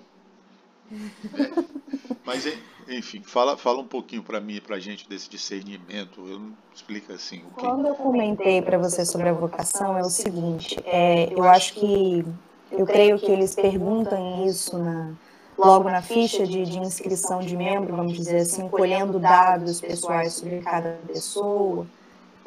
Mas, 2.26 2.46
enfim, 2.88 3.22
fala, 3.24 3.58
fala 3.58 3.80
um 3.80 3.88
pouquinho 3.88 4.24
para 4.24 4.40
mim, 4.40 4.60
para 4.60 4.76
a 4.76 4.80
gente 4.80 5.08
desse 5.08 5.30
discernimento. 5.30 6.22
Eu 6.28 6.40
não 6.40 6.54
explica 6.74 7.14
assim. 7.14 7.42
O. 7.46 7.60
Quando 7.60 7.88
eu 7.88 7.96
comentei 7.96 8.62
para 8.62 8.78
você 8.78 9.06
sobre 9.06 9.30
a 9.30 9.34
vocação 9.34 9.98
é 9.98 10.02
o 10.02 10.10
seguinte. 10.10 10.78
É, 10.86 11.32
eu 11.34 11.44
acho 11.44 11.74
que 11.74 12.26
eu 12.72 12.86
creio 12.86 13.18
que 13.18 13.32
eles 13.32 13.56
perguntam 13.56 14.46
isso 14.46 14.78
na, 14.78 15.14
logo 15.58 15.90
na 15.90 16.02
ficha 16.02 16.46
de, 16.46 16.66
de 16.66 16.80
inscrição 16.80 17.40
de 17.40 17.56
membro, 17.56 17.96
vamos 17.96 18.14
dizer 18.14 18.40
assim, 18.40 18.68
colhendo 18.68 19.20
dados 19.20 19.80
pessoais 19.80 20.34
sobre 20.34 20.60
cada 20.60 21.00
pessoa 21.08 21.88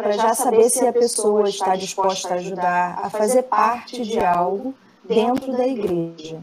para 0.01 0.13
já 0.13 0.35
saber 0.35 0.71
se 0.71 0.87
a 0.87 0.93
pessoa 0.93 1.49
está 1.49 1.77
disposta 1.77 2.35
a 2.35 2.37
ajudar 2.37 2.99
a 3.03 3.11
fazer 3.11 3.43
parte 3.43 4.03
de 4.03 4.19
algo 4.19 4.75
dentro 5.05 5.53
da 5.53 5.67
igreja, 5.67 6.41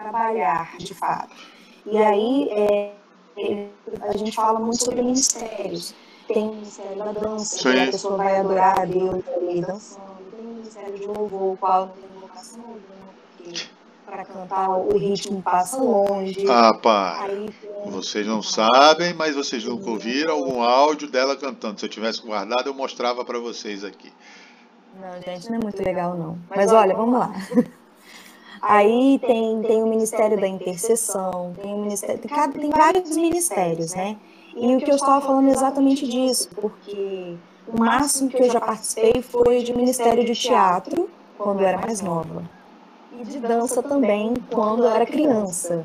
trabalhar 0.00 0.76
de 0.78 0.94
fato. 0.94 1.36
E 1.86 1.96
aí 1.98 2.48
é, 2.50 2.92
a 4.02 4.16
gente 4.16 4.32
fala 4.32 4.58
muito 4.58 4.82
sobre 4.82 5.02
ministérios. 5.02 5.94
Tem 6.26 6.48
o 6.48 6.54
ministério 6.54 6.96
da 6.96 7.12
dança, 7.12 7.56
Sim. 7.56 7.72
que 7.72 7.80
a 7.80 7.86
pessoa 7.86 8.16
vai 8.16 8.36
adorar 8.38 8.80
a 8.80 8.84
Deus 8.84 9.22
ali 9.28 9.60
dançando. 9.60 10.10
Tem 10.30 10.40
o 10.40 10.54
ministério 10.54 10.98
de 10.98 11.06
louvor, 11.06 11.54
o 11.54 11.56
qual 11.56 11.86
não 11.86 11.94
tem 11.94 12.20
vocação 12.20 12.60
alguma, 12.60 12.80
porque 13.36 13.66
para 14.06 14.24
cantar 14.24 14.70
o 14.70 14.96
ritmo 14.96 15.42
passa 15.42 15.76
longe. 15.76 16.44
Ah, 16.48 16.74
pá. 16.74 17.26
Vocês 17.86 18.26
não 18.26 18.42
sabem, 18.42 19.14
mas 19.14 19.34
vocês 19.34 19.64
nunca 19.64 19.90
ouviram 19.90 20.34
algum 20.34 20.62
áudio 20.62 21.08
dela 21.08 21.36
cantando. 21.36 21.78
Se 21.78 21.86
eu 21.86 21.90
tivesse 21.90 22.22
guardado, 22.22 22.68
eu 22.68 22.74
mostrava 22.74 23.24
para 23.24 23.38
vocês 23.38 23.84
aqui. 23.84 24.12
Não, 25.00 25.22
gente, 25.22 25.48
não 25.48 25.56
é 25.56 25.62
muito 25.62 25.82
legal, 25.82 26.16
não. 26.16 26.38
Mas 26.48 26.72
olha, 26.72 26.94
vamos 26.94 27.18
lá. 27.18 27.32
Aí 28.62 29.18
tem, 29.20 29.62
tem 29.62 29.82
o 29.82 29.86
Ministério 29.86 30.38
da 30.38 30.46
Intercessão, 30.46 31.54
tem 31.60 31.72
o 31.72 31.78
Ministério. 31.78 32.20
Tem, 32.20 32.50
tem 32.52 32.70
vários 32.70 33.16
ministérios, 33.16 33.94
né? 33.94 34.16
E 34.54 34.76
o 34.76 34.78
que 34.78 34.90
eu 34.90 34.96
estava 34.96 35.20
falando 35.20 35.48
é 35.48 35.52
exatamente 35.52 36.06
disso, 36.06 36.50
porque 36.54 37.36
o 37.66 37.78
máximo 37.78 38.28
que 38.28 38.42
eu 38.42 38.50
já 38.50 38.60
participei 38.60 39.22
foi 39.22 39.62
de 39.62 39.74
Ministério 39.74 40.24
de 40.24 40.34
Teatro, 40.34 41.08
quando 41.38 41.60
eu 41.60 41.66
era 41.66 41.78
mais 41.78 42.00
nova 42.00 42.42
e 43.20 43.24
de 43.24 43.38
dança 43.38 43.82
também 43.82 44.34
quando 44.50 44.84
eu 44.84 44.90
era 44.90 45.04
criança. 45.04 45.84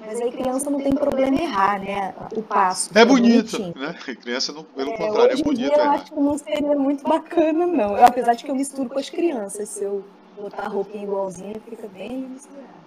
Mas 0.00 0.18
aí 0.20 0.32
criança 0.32 0.70
não 0.70 0.80
tem 0.80 0.92
problema 0.92 1.36
errar, 1.36 1.78
né? 1.78 2.14
O 2.34 2.42
passo. 2.42 2.90
É 2.94 3.04
bonito, 3.04 3.58
né? 3.76 3.94
Criança, 4.20 4.50
não, 4.50 4.64
pelo 4.64 4.92
é, 4.92 4.96
contrário, 4.96 5.38
é 5.38 5.42
bonito. 5.42 5.78
eu 5.78 5.90
acho 5.90 6.04
que 6.06 6.20
não 6.20 6.38
seria 6.38 6.74
muito 6.74 7.04
bacana, 7.04 7.66
não. 7.66 7.96
Eu, 7.98 8.04
apesar 8.06 8.32
de 8.34 8.44
que 8.44 8.50
eu 8.50 8.54
misturo 8.54 8.88
com 8.88 8.98
as 8.98 9.10
crianças. 9.10 9.68
Se 9.68 9.84
eu 9.84 10.02
botar 10.40 10.62
a 10.64 10.68
roupinha 10.68 11.04
igualzinha, 11.04 11.54
fica 11.68 11.86
bem 11.88 12.28
misturado. 12.28 12.80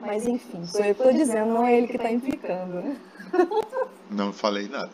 Mas 0.00 0.26
enfim, 0.26 0.66
sou 0.66 0.80
eu 0.80 0.94
que 0.94 1.02
estou 1.02 1.12
dizendo, 1.12 1.52
não 1.52 1.66
é 1.66 1.76
ele 1.76 1.86
que 1.86 1.96
está 1.96 2.10
implicando, 2.10 2.74
né? 2.74 2.96
Não 4.10 4.32
falei 4.32 4.68
nada. 4.68 4.92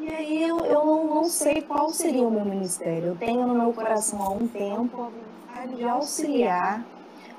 E 0.00 0.08
aí 0.08 0.42
eu, 0.42 0.58
eu 0.60 0.84
não, 0.84 1.06
não 1.06 1.24
sei 1.24 1.60
qual 1.62 1.90
seria 1.90 2.26
o 2.26 2.30
meu 2.30 2.44
ministério. 2.44 3.08
Eu 3.08 3.16
tenho 3.16 3.46
no 3.46 3.54
meu 3.54 3.72
coração 3.72 4.22
há 4.22 4.30
um 4.30 4.46
tempo 4.48 5.12
de 5.76 5.84
auxiliar 5.84 6.84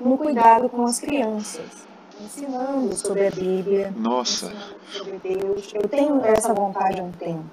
no 0.00 0.16
cuidado 0.16 0.68
com 0.68 0.84
as 0.84 0.98
crianças, 1.00 1.86
ensinando 2.20 2.94
sobre 2.94 3.26
a 3.26 3.30
Bíblia, 3.30 3.92
Nossa. 3.96 4.52
sobre 4.90 5.18
Deus. 5.18 5.72
Eu 5.74 5.88
tenho 5.88 6.24
essa 6.24 6.52
vontade 6.54 7.00
há 7.00 7.04
um 7.04 7.12
tempo. 7.12 7.44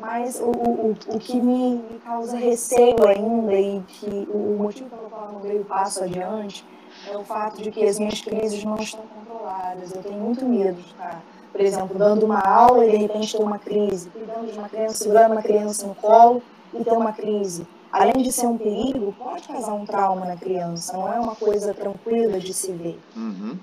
Mas 0.00 0.40
o, 0.40 0.46
o, 0.46 0.90
o 1.08 1.18
que 1.18 1.40
me 1.40 1.82
causa 2.04 2.36
receio 2.36 3.06
ainda 3.06 3.54
e 3.54 3.82
que 3.86 4.28
o 4.32 4.56
motivo 4.58 4.88
pelo 4.88 5.10
qual 5.10 5.26
eu 5.26 5.32
não 5.32 5.40
dei 5.40 5.60
o 5.60 5.64
passo 5.64 6.02
adiante 6.04 6.64
é 7.10 7.16
o 7.16 7.24
fato 7.24 7.62
de 7.62 7.70
que 7.70 7.84
as 7.84 7.98
minhas 7.98 8.20
crises 8.20 8.64
não 8.64 8.76
estão 8.76 9.02
controladas. 9.02 9.92
Eu 9.94 10.02
tenho 10.02 10.20
muito 10.20 10.44
medo 10.44 10.80
de 10.80 10.88
estar, 10.88 11.22
por 11.52 11.60
exemplo, 11.60 11.98
dando 11.98 12.24
uma 12.24 12.40
aula 12.40 12.86
e 12.86 12.90
de 12.90 12.96
repente 12.96 13.36
ter 13.36 13.42
uma 13.42 13.58
crise, 13.58 14.08
cuidando 14.10 14.50
de 14.50 14.58
uma 14.58 14.68
criança, 14.68 14.94
segurando 14.94 15.32
uma 15.32 15.42
criança 15.42 15.86
no 15.86 15.94
colo 15.94 16.42
e 16.72 16.82
ter 16.82 16.92
uma 16.92 17.12
crise 17.12 17.66
além 17.92 18.22
de 18.22 18.30
ser 18.30 18.46
um 18.46 18.56
perigo, 18.56 19.12
pode 19.18 19.48
causar 19.48 19.74
um 19.74 19.84
trauma 19.84 20.24
na 20.24 20.36
criança, 20.36 20.92
não 20.92 21.12
é 21.12 21.18
uma 21.18 21.34
coisa 21.34 21.74
tranquila 21.74 22.38
de 22.38 22.54
se 22.54 22.72
ver. 22.72 22.98
Uhum. 23.16 23.58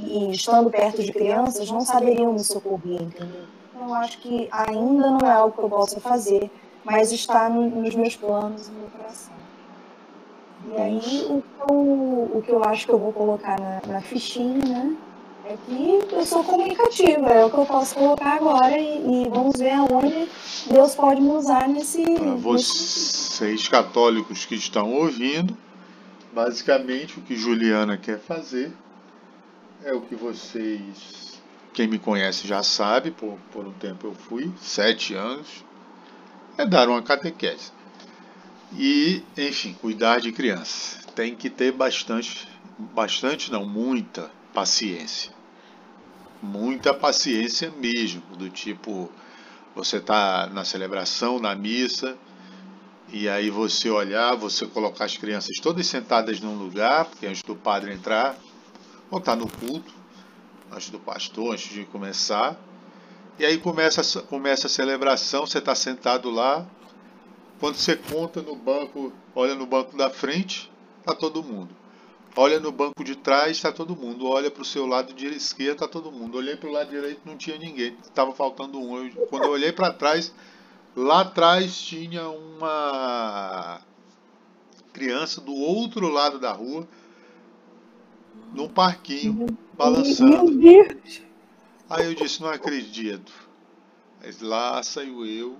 E 0.00 0.32
estando 0.32 0.70
perto 0.70 1.02
de 1.02 1.12
crianças, 1.12 1.70
não 1.70 1.80
saberiam 1.80 2.32
me 2.32 2.40
socorrer, 2.40 3.02
entendeu? 3.02 3.44
Então, 3.74 3.88
eu 3.88 3.94
acho 3.94 4.18
que 4.18 4.48
ainda 4.52 5.10
não 5.10 5.18
é 5.24 5.32
algo 5.32 5.56
que 5.56 5.62
eu 5.62 5.68
possa 5.68 6.00
fazer, 6.00 6.50
mas 6.84 7.10
está 7.10 7.48
nos 7.48 7.94
meus 7.94 8.16
planos 8.16 8.68
no 8.68 8.74
meu 8.80 8.88
coração. 8.90 9.34
E 10.72 10.80
aí, 10.80 11.26
o 11.28 11.42
que, 11.42 11.72
eu, 11.72 11.76
o 12.38 12.42
que 12.44 12.52
eu 12.52 12.64
acho 12.64 12.86
que 12.86 12.92
eu 12.92 12.98
vou 12.98 13.12
colocar 13.12 13.58
na, 13.58 13.80
na 13.86 14.00
fichinha, 14.00 14.64
né? 14.64 14.96
É 15.46 15.58
que 15.66 16.14
eu 16.14 16.24
sou 16.24 16.42
comunicativa, 16.42 17.28
é 17.28 17.44
o 17.44 17.50
que 17.50 17.58
eu 17.58 17.66
posso 17.66 17.96
colocar 17.96 18.36
agora 18.36 18.78
e, 18.78 19.24
e 19.24 19.28
vamos 19.28 19.58
ver 19.58 19.72
aonde 19.72 20.26
Deus 20.70 20.94
pode 20.94 21.20
me 21.20 21.32
usar 21.32 21.68
nesse. 21.68 22.02
Para 22.02 22.34
vocês 22.34 23.68
católicos 23.68 24.46
que 24.46 24.54
estão 24.54 24.94
ouvindo, 24.94 25.54
basicamente 26.32 27.18
o 27.18 27.22
que 27.22 27.36
Juliana 27.36 27.98
quer 27.98 28.18
fazer 28.18 28.72
é 29.84 29.92
o 29.92 30.00
que 30.00 30.14
vocês, 30.14 31.33
quem 31.74 31.86
me 31.86 31.98
conhece 31.98 32.48
já 32.48 32.62
sabe, 32.62 33.10
por, 33.10 33.36
por 33.52 33.66
um 33.66 33.72
tempo 33.72 34.06
eu 34.06 34.14
fui, 34.14 34.50
sete 34.60 35.14
anos, 35.14 35.64
é 36.56 36.64
dar 36.64 36.88
uma 36.88 37.02
catequese. 37.02 37.72
E, 38.72 39.22
enfim, 39.36 39.74
cuidar 39.74 40.20
de 40.20 40.32
crianças. 40.32 41.04
Tem 41.14 41.34
que 41.34 41.50
ter 41.50 41.72
bastante, 41.72 42.48
bastante 42.78 43.52
não, 43.52 43.66
muita 43.66 44.30
paciência 44.54 45.34
muita 46.44 46.92
paciência 46.92 47.72
mesmo, 47.78 48.22
do 48.36 48.50
tipo, 48.50 49.10
você 49.74 49.98
tá 49.98 50.46
na 50.52 50.64
celebração, 50.64 51.40
na 51.40 51.54
missa, 51.54 52.16
e 53.12 53.28
aí 53.28 53.50
você 53.50 53.88
olhar, 53.88 54.34
você 54.34 54.66
colocar 54.66 55.06
as 55.06 55.16
crianças 55.16 55.56
todas 55.60 55.86
sentadas 55.86 56.40
num 56.40 56.54
lugar, 56.54 57.06
porque 57.06 57.26
antes 57.26 57.42
do 57.42 57.56
padre 57.56 57.92
entrar, 57.92 58.36
ou 59.10 59.20
tá 59.20 59.34
no 59.34 59.48
culto, 59.48 59.92
antes 60.74 60.90
do 60.90 60.98
pastor, 60.98 61.54
antes 61.54 61.72
de 61.72 61.84
começar, 61.84 62.56
e 63.38 63.44
aí 63.44 63.58
começa, 63.58 64.22
começa 64.22 64.66
a 64.66 64.70
celebração, 64.70 65.46
você 65.46 65.58
está 65.58 65.74
sentado 65.74 66.30
lá, 66.30 66.66
quando 67.58 67.76
você 67.76 67.96
conta 67.96 68.42
no 68.42 68.54
banco, 68.54 69.12
olha 69.34 69.54
no 69.54 69.66
banco 69.66 69.96
da 69.96 70.10
frente, 70.10 70.70
tá 71.04 71.14
todo 71.14 71.42
mundo. 71.42 71.74
Olha 72.36 72.58
no 72.58 72.72
banco 72.72 73.04
de 73.04 73.14
trás, 73.14 73.52
está 73.52 73.70
todo 73.70 73.94
mundo. 73.94 74.26
Olha 74.26 74.50
para 74.50 74.62
o 74.62 74.64
seu 74.64 74.86
lado 74.86 75.14
de 75.14 75.26
esquerda, 75.26 75.72
está 75.72 75.88
todo 75.88 76.10
mundo. 76.10 76.36
Olhei 76.36 76.56
para 76.56 76.68
o 76.68 76.72
lado 76.72 76.90
direito, 76.90 77.20
não 77.24 77.36
tinha 77.36 77.56
ninguém. 77.56 77.96
Estava 78.02 78.34
faltando 78.34 78.78
um. 78.80 79.06
Eu, 79.06 79.26
quando 79.28 79.44
eu 79.44 79.50
olhei 79.50 79.72
para 79.72 79.92
trás, 79.92 80.34
lá 80.96 81.20
atrás 81.20 81.80
tinha 81.80 82.28
uma 82.28 83.80
criança 84.92 85.40
do 85.40 85.54
outro 85.54 86.08
lado 86.08 86.40
da 86.40 86.52
rua, 86.52 86.88
num 88.54 88.68
parquinho, 88.68 89.46
balançando. 89.76 90.60
Aí 91.90 92.06
eu 92.06 92.14
disse: 92.14 92.40
Não 92.40 92.48
acredito. 92.48 93.32
Mas 94.22 94.40
lá 94.40 94.82
saiu 94.82 95.26
eu, 95.26 95.58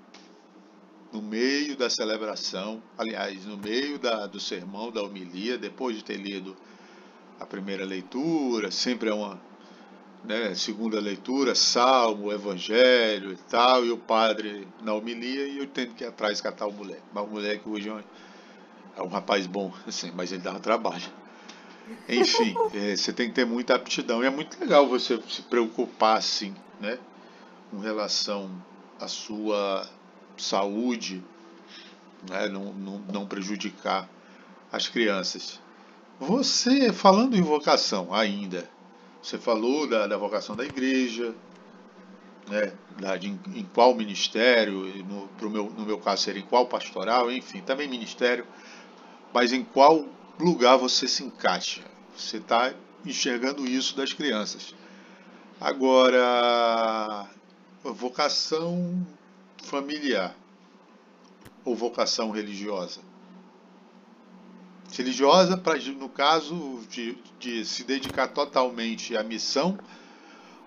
no 1.13 1.21
meio 1.21 1.77
da 1.77 1.91
celebração, 1.91 2.83
aliás, 2.97 3.45
no 3.45 3.59
meio 3.59 3.99
da, 3.99 4.27
do 4.27 4.41
sermão, 4.41 4.91
da 4.91 5.03
homilia, 5.03 5.59
depois 5.59 5.97
de 5.97 6.05
ter 6.05 6.17
lido 6.17 6.57
a 7.39 7.45
primeira 7.45 7.85
leitura, 7.85 8.71
sempre 8.71 9.11
é 9.11 9.15
uma 9.15 9.39
né, 10.25 10.55
segunda 10.55 10.99
leitura, 10.99 11.55
salmo, 11.55 12.33
evangelho 12.33 13.33
e 13.33 13.37
tal, 13.37 13.85
e 13.85 13.91
o 13.91 13.99
padre 13.99 14.67
na 14.83 14.95
homilia 14.95 15.47
e 15.47 15.59
eu 15.59 15.67
tendo 15.67 15.95
que 15.95 16.05
ir 16.05 16.07
atrás 16.07 16.41
catar 16.41 16.67
o 16.67 16.73
moleque. 16.73 17.03
Mas 17.13 17.25
o 17.25 17.29
moleque 17.29 17.69
hoje 17.69 17.93
é 18.97 19.03
um 19.03 19.09
rapaz 19.09 19.47
bom, 19.47 19.73
assim, 19.87 20.11
mas 20.15 20.33
ele 20.33 20.41
dá 20.41 20.59
trabalho. 20.59 21.24
Enfim, 22.09 22.55
é, 22.75 22.97
você 22.97 23.13
tem 23.13 23.29
que 23.29 23.35
ter 23.35 23.45
muita 23.45 23.75
aptidão. 23.75 24.23
E 24.23 24.27
é 24.27 24.31
muito 24.31 24.59
legal 24.61 24.87
você 24.89 25.21
se 25.29 25.43
preocupar, 25.43 26.19
assim, 26.19 26.55
né? 26.81 26.99
Com 27.71 27.79
relação 27.79 28.51
à 29.01 29.09
sua 29.09 29.87
saúde, 30.37 31.23
né? 32.29 32.49
não, 32.49 32.73
não, 32.73 32.99
não 33.13 33.27
prejudicar 33.27 34.09
as 34.71 34.89
crianças. 34.89 35.61
Você, 36.19 36.93
falando 36.93 37.37
em 37.37 37.43
vocação 37.43 38.15
ainda, 38.15 38.69
você 39.21 39.39
falou 39.39 39.89
da, 39.89 40.07
da 40.07 40.17
vocação 40.17 40.55
da 40.55 40.65
igreja, 40.65 41.35
né? 42.49 42.73
Da, 42.99 43.17
de, 43.17 43.29
em, 43.29 43.69
qual 43.75 43.95
ministério, 43.95 44.85
no, 45.41 45.51
meu, 45.51 45.71
no 45.71 45.85
meu 45.85 45.99
caso 45.99 46.23
seria 46.23 46.43
em 46.43 46.47
qual 46.47 46.67
pastoral, 46.67 47.31
enfim, 47.33 47.61
também 47.61 47.89
ministério, 47.89 48.47
mas 49.33 49.53
em 49.53 49.65
qual 49.65 50.07
lugar 50.39 50.77
você 50.77 51.07
se 51.07 51.25
encaixa. 51.25 51.83
Você 52.17 52.39
está 52.39 52.73
enxergando 53.05 53.67
isso 53.67 53.97
das 53.97 54.13
crianças. 54.13 54.75
Agora, 55.61 57.29
vocação 57.83 59.07
familiar 59.63 60.35
ou 61.65 61.75
vocação 61.75 62.31
religiosa? 62.31 63.01
Religiosa, 64.93 65.57
pra, 65.57 65.77
no 65.77 66.09
caso 66.09 66.81
de, 66.89 67.19
de 67.41 67.65
se 67.65 67.83
dedicar 67.83 68.29
totalmente 68.29 69.17
à 69.17 69.25
missão, 69.25 69.79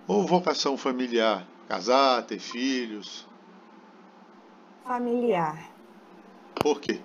ou 0.07 0.25
vocação 0.25 0.77
familiar? 0.77 1.47
Casar, 1.67 2.24
ter 2.24 2.39
filhos? 2.39 3.25
Familiar. 4.83 5.69
Por 6.55 6.79
quê? 6.81 7.00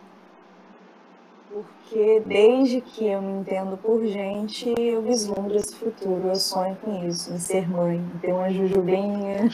Porque 1.53 2.23
desde 2.25 2.81
que 2.81 3.07
eu 3.07 3.21
me 3.21 3.41
entendo 3.41 3.77
por 3.77 4.03
gente, 4.07 4.73
eu 4.79 5.03
vislumbro 5.03 5.55
esse 5.57 5.75
futuro, 5.75 6.29
eu 6.29 6.37
sonho 6.37 6.75
com 6.77 7.07
isso, 7.07 7.31
em 7.33 7.39
ser 7.39 7.69
mãe, 7.69 7.99
em 8.15 8.19
ter 8.19 8.33
uma 8.33 8.51
jujubinha, 8.51 9.51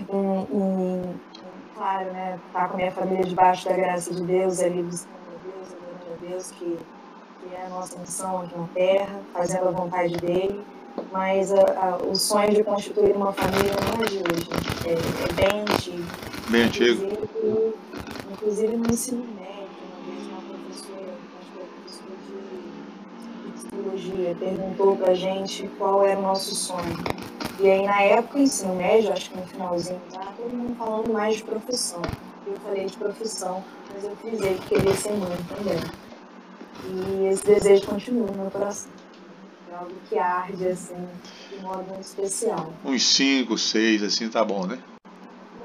e, 0.00 1.14
claro, 1.74 2.12
né, 2.12 2.38
estar 2.46 2.60
tá 2.60 2.68
com 2.68 2.74
a 2.74 2.76
minha 2.76 2.92
família 2.92 3.24
debaixo 3.24 3.66
da 3.66 3.74
graça 3.74 4.12
de 4.12 4.22
Deus, 4.22 4.60
ali 4.60 4.82
buscando 4.82 5.14
a 5.14 5.48
Deus, 5.48 5.68
adorando 5.72 6.12
a 6.12 6.28
Deus, 6.28 6.50
que, 6.50 6.78
que 7.40 7.54
é 7.54 7.64
a 7.64 7.68
nossa 7.70 7.98
missão 7.98 8.42
aqui 8.42 8.58
na 8.58 8.66
Terra, 8.74 9.20
fazendo 9.32 9.68
a 9.68 9.70
vontade 9.70 10.16
dEle, 10.18 10.60
mas 11.10 11.50
a, 11.50 11.62
a, 11.62 11.96
o 11.96 12.14
sonho 12.14 12.52
de 12.52 12.62
constituir 12.62 13.16
uma 13.16 13.32
família 13.32 13.72
não 13.72 14.04
é 14.04 14.06
de 14.06 14.18
hoje, 14.18 14.48
é, 14.86 14.92
é 14.92 15.32
bem 15.32 15.60
antigo. 15.62 16.04
Bem 16.50 16.64
antigo. 16.64 17.04
Inclusive, 17.04 17.74
inclusive 18.30 18.76
no 18.76 18.90
ensino 18.90 19.33
perguntou 24.32 24.96
pra 24.96 25.12
gente 25.12 25.68
qual 25.76 26.06
era 26.06 26.18
o 26.18 26.22
nosso 26.22 26.54
sonho. 26.54 26.96
E 27.60 27.70
aí, 27.70 27.84
na 27.84 28.00
época, 28.00 28.38
ensino 28.38 28.74
médio, 28.74 29.12
acho 29.12 29.30
que 29.30 29.36
no 29.36 29.46
finalzinho, 29.46 30.00
tá 30.12 30.32
todo 30.36 30.54
mundo 30.54 30.76
falando 30.76 31.12
mais 31.12 31.36
de 31.36 31.44
profissão. 31.44 32.02
Eu 32.46 32.56
falei 32.60 32.86
de 32.86 32.96
profissão, 32.96 33.64
mas 33.92 34.04
eu 34.04 34.16
frisei 34.16 34.54
que 34.54 34.68
queria 34.68 34.94
ser 34.94 35.12
mãe 35.12 35.36
também. 35.48 35.78
E 36.86 37.26
esse 37.26 37.44
desejo 37.44 37.86
continua 37.86 38.26
no 38.26 38.34
meu 38.34 38.50
coração. 38.50 38.90
É 39.70 39.76
algo 39.76 39.92
que 40.08 40.18
arde, 40.18 40.68
assim, 40.68 41.08
de 41.50 41.62
modo 41.62 41.84
muito 41.88 42.02
especial. 42.02 42.72
Uns 42.84 43.02
5, 43.04 43.56
6, 43.58 44.02
assim, 44.02 44.28
tá 44.28 44.44
bom, 44.44 44.66
né? 44.66 44.78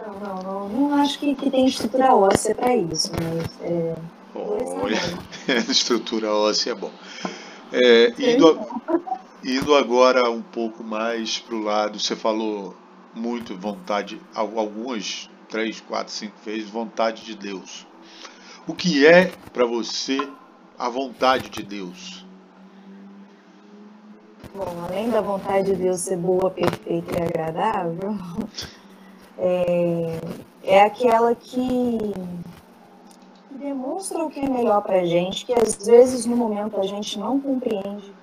Não, 0.05 0.19
não, 0.19 0.43
não, 0.43 0.69
não 0.69 0.93
acho 0.95 1.19
que, 1.19 1.35
que 1.35 1.51
tem 1.51 1.67
estrutura 1.67 2.15
óssea 2.15 2.55
para 2.55 2.75
isso, 2.75 3.11
mas. 3.21 3.49
É, 3.61 3.95
Olha, 4.35 4.99
estrutura 5.69 6.31
óssea 6.33 6.71
é 6.71 6.75
bom. 6.75 6.91
É, 7.71 8.13
indo, 8.17 8.59
indo 9.43 9.75
agora 9.75 10.29
um 10.29 10.41
pouco 10.41 10.83
mais 10.83 11.37
para 11.37 11.55
o 11.55 11.61
lado, 11.61 11.99
você 11.99 12.15
falou 12.15 12.75
muito 13.13 13.55
vontade, 13.55 14.19
algumas, 14.33 15.29
três, 15.47 15.79
quatro, 15.81 16.11
cinco 16.11 16.35
vezes, 16.43 16.69
vontade 16.69 17.23
de 17.23 17.35
Deus. 17.35 17.85
O 18.67 18.73
que 18.73 19.05
é 19.05 19.31
para 19.53 19.65
você 19.65 20.19
a 20.77 20.89
vontade 20.89 21.49
de 21.49 21.63
Deus? 21.63 22.25
Bom, 24.53 24.85
além 24.87 25.09
da 25.09 25.21
vontade 25.21 25.67
de 25.67 25.75
Deus 25.75 26.01
ser 26.01 26.17
boa, 26.17 26.49
perfeita 26.49 27.19
e 27.19 27.21
agradável, 27.21 28.17
é, 29.37 30.19
é 30.63 30.81
aquela 30.83 31.35
que 31.35 32.13
demonstra 33.59 34.23
o 34.23 34.29
que 34.29 34.39
é 34.39 34.49
melhor 34.49 34.81
para 34.81 35.01
a 35.01 35.05
gente, 35.05 35.45
que 35.45 35.53
às 35.53 35.75
vezes 35.85 36.25
no 36.25 36.35
momento 36.35 36.79
a 36.79 36.83
gente 36.83 37.19
não 37.19 37.39
compreende 37.39 38.13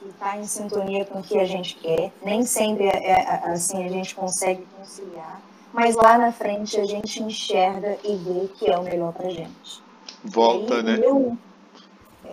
que 0.00 0.08
está 0.08 0.38
em 0.38 0.44
sintonia 0.44 1.04
com 1.04 1.20
o 1.20 1.22
que 1.22 1.38
a 1.38 1.44
gente 1.44 1.76
quer, 1.76 2.10
nem 2.24 2.44
sempre 2.44 2.84
é, 2.84 3.10
é, 3.10 3.50
assim 3.50 3.84
a 3.84 3.88
gente 3.88 4.14
consegue 4.14 4.66
conciliar, 4.76 5.40
mas 5.72 5.94
lá 5.94 6.16
na 6.16 6.32
frente 6.32 6.80
a 6.80 6.84
gente 6.84 7.22
enxerga 7.22 7.98
e 8.02 8.16
vê 8.16 8.48
que 8.48 8.70
é 8.70 8.78
o 8.78 8.82
melhor 8.82 9.12
para 9.12 9.26
a 9.26 9.30
gente. 9.30 9.82
Volta, 10.24 10.76
aí, 10.76 10.82
né? 10.82 10.96
Meu, 10.96 11.36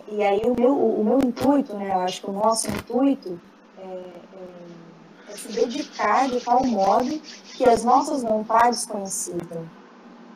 e 0.07 0.23
aí 0.23 0.41
o 0.45 0.59
meu, 0.59 0.75
o 0.75 1.03
meu 1.03 1.19
intuito, 1.19 1.75
né, 1.75 1.91
eu 1.93 1.99
acho 1.99 2.21
que 2.21 2.29
o 2.29 2.33
nosso 2.33 2.69
intuito 2.69 3.39
é, 3.77 3.83
é, 3.85 5.31
é 5.31 5.35
se 5.35 5.51
dedicar 5.51 6.29
de 6.29 6.39
tal 6.39 6.63
modo 6.65 7.19
que 7.55 7.65
as 7.65 7.83
nossas 7.83 8.23
vontades 8.23 8.85
coincidam 8.85 9.78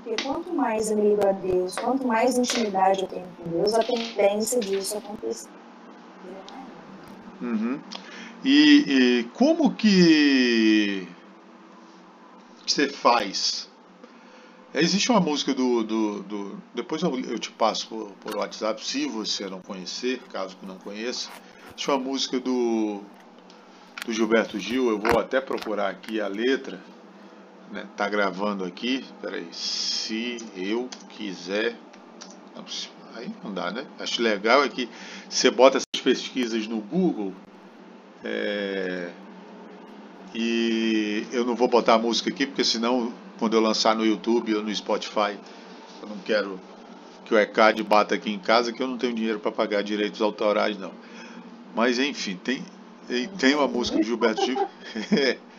porque 0.04 0.22
quanto 0.22 0.54
mais 0.54 0.92
eu 0.92 1.00
ligo 1.00 1.26
a 1.26 1.32
Deus, 1.32 1.76
quanto 1.76 2.06
mais 2.06 2.38
intimidade 2.38 3.02
eu 3.02 3.08
tenho 3.08 3.28
com 3.38 3.50
Deus, 3.50 3.74
a 3.74 3.84
tendência 3.84 4.60
disso 4.60 4.98
acontecer. 4.98 5.50
Uhum. 7.42 7.80
E, 8.44 8.86
e, 8.88 9.24
como 9.34 9.74
que 9.74 11.08
você 12.66 12.90
faz? 12.90 13.70
Existe 14.74 15.10
uma 15.12 15.22
música 15.22 15.54
do. 15.54 15.84
do, 15.84 16.24
do 16.24 16.62
depois 16.74 17.02
eu, 17.02 17.18
eu, 17.20 17.40
te 17.40 17.52
passo 17.52 17.88
por, 17.88 18.12
por 18.22 18.36
WhatsApp, 18.38 18.86
se 18.86 19.08
você 19.08 19.48
não 19.48 19.62
conhecer, 19.62 20.20
caso 20.32 20.58
não 20.64 20.78
conheça. 20.78 21.30
Existe 21.70 21.90
uma 21.90 22.00
música 22.00 22.40
do, 22.40 23.02
do 24.06 24.12
Gilberto 24.12 24.60
Gil, 24.60 24.90
eu 24.90 25.00
vou 25.00 25.20
até 25.20 25.40
procurar 25.40 25.90
aqui 25.90 26.20
a 26.20 26.28
letra 26.28 26.82
né? 27.74 27.88
Tá 27.98 28.08
gravando 28.08 28.64
aqui. 28.64 29.04
Peraí. 29.22 29.48
Se 29.52 30.38
eu 30.56 30.88
quiser. 31.10 31.76
Aí 33.16 33.30
não 33.44 33.54
dá, 33.54 33.72
né? 33.72 33.86
Acho 34.00 34.22
legal 34.22 34.64
é 34.64 34.70
que 34.70 34.88
você 35.28 35.52
bota 35.52 35.78
essas 35.78 36.04
pesquisas 36.04 36.68
no 36.68 36.80
Google. 36.80 37.34
É, 38.24 39.12
e 40.34 41.28
eu 41.32 41.46
não 41.46 41.56
vou 41.56 41.68
botar 41.68 41.96
a 41.96 42.00
música 42.00 42.30
aqui, 42.30 42.48
porque 42.48 42.64
senão, 42.64 43.14
quando 43.38 43.56
eu 43.56 43.62
lançar 43.62 43.96
no 43.96 44.06
YouTube 44.06 44.56
ou 44.56 44.64
no 44.64 44.74
Spotify, 44.74 45.38
eu 46.02 46.10
não 46.10 46.18
quero 46.26 46.60
que 47.26 47.34
o 47.34 47.40
ECAD 47.40 47.84
bata 47.84 48.16
aqui 48.16 48.32
em 48.32 48.40
casa, 48.40 48.74
que 48.74 48.82
eu 48.82 48.88
não 48.88 48.98
tenho 48.98 49.14
dinheiro 49.14 49.40
para 49.40 49.52
pagar 49.52 49.84
direitos 49.84 50.22
autorais, 50.22 50.78
não. 50.78 50.92
Mas 51.76 52.00
enfim, 52.00 52.40
tem, 52.44 52.64
tem 53.38 53.56
uma 53.56 53.68
música 53.68 53.98
do 53.98 54.04
Gilberto 54.04 54.44
Gil. 54.46 54.58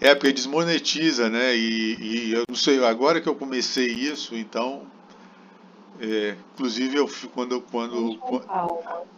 É, 0.00 0.14
porque 0.14 0.32
desmonetiza, 0.32 1.30
né? 1.30 1.56
E, 1.56 1.96
e, 2.00 2.32
eu 2.32 2.44
não 2.48 2.56
sei, 2.56 2.84
agora 2.84 3.20
que 3.20 3.28
eu 3.28 3.34
comecei 3.34 3.86
isso, 3.86 4.34
então. 4.34 4.86
É, 5.98 6.36
inclusive 6.52 6.98
eu 6.98 7.08
quando 7.32 7.58
quando 7.62 8.18
quando, 8.18 8.46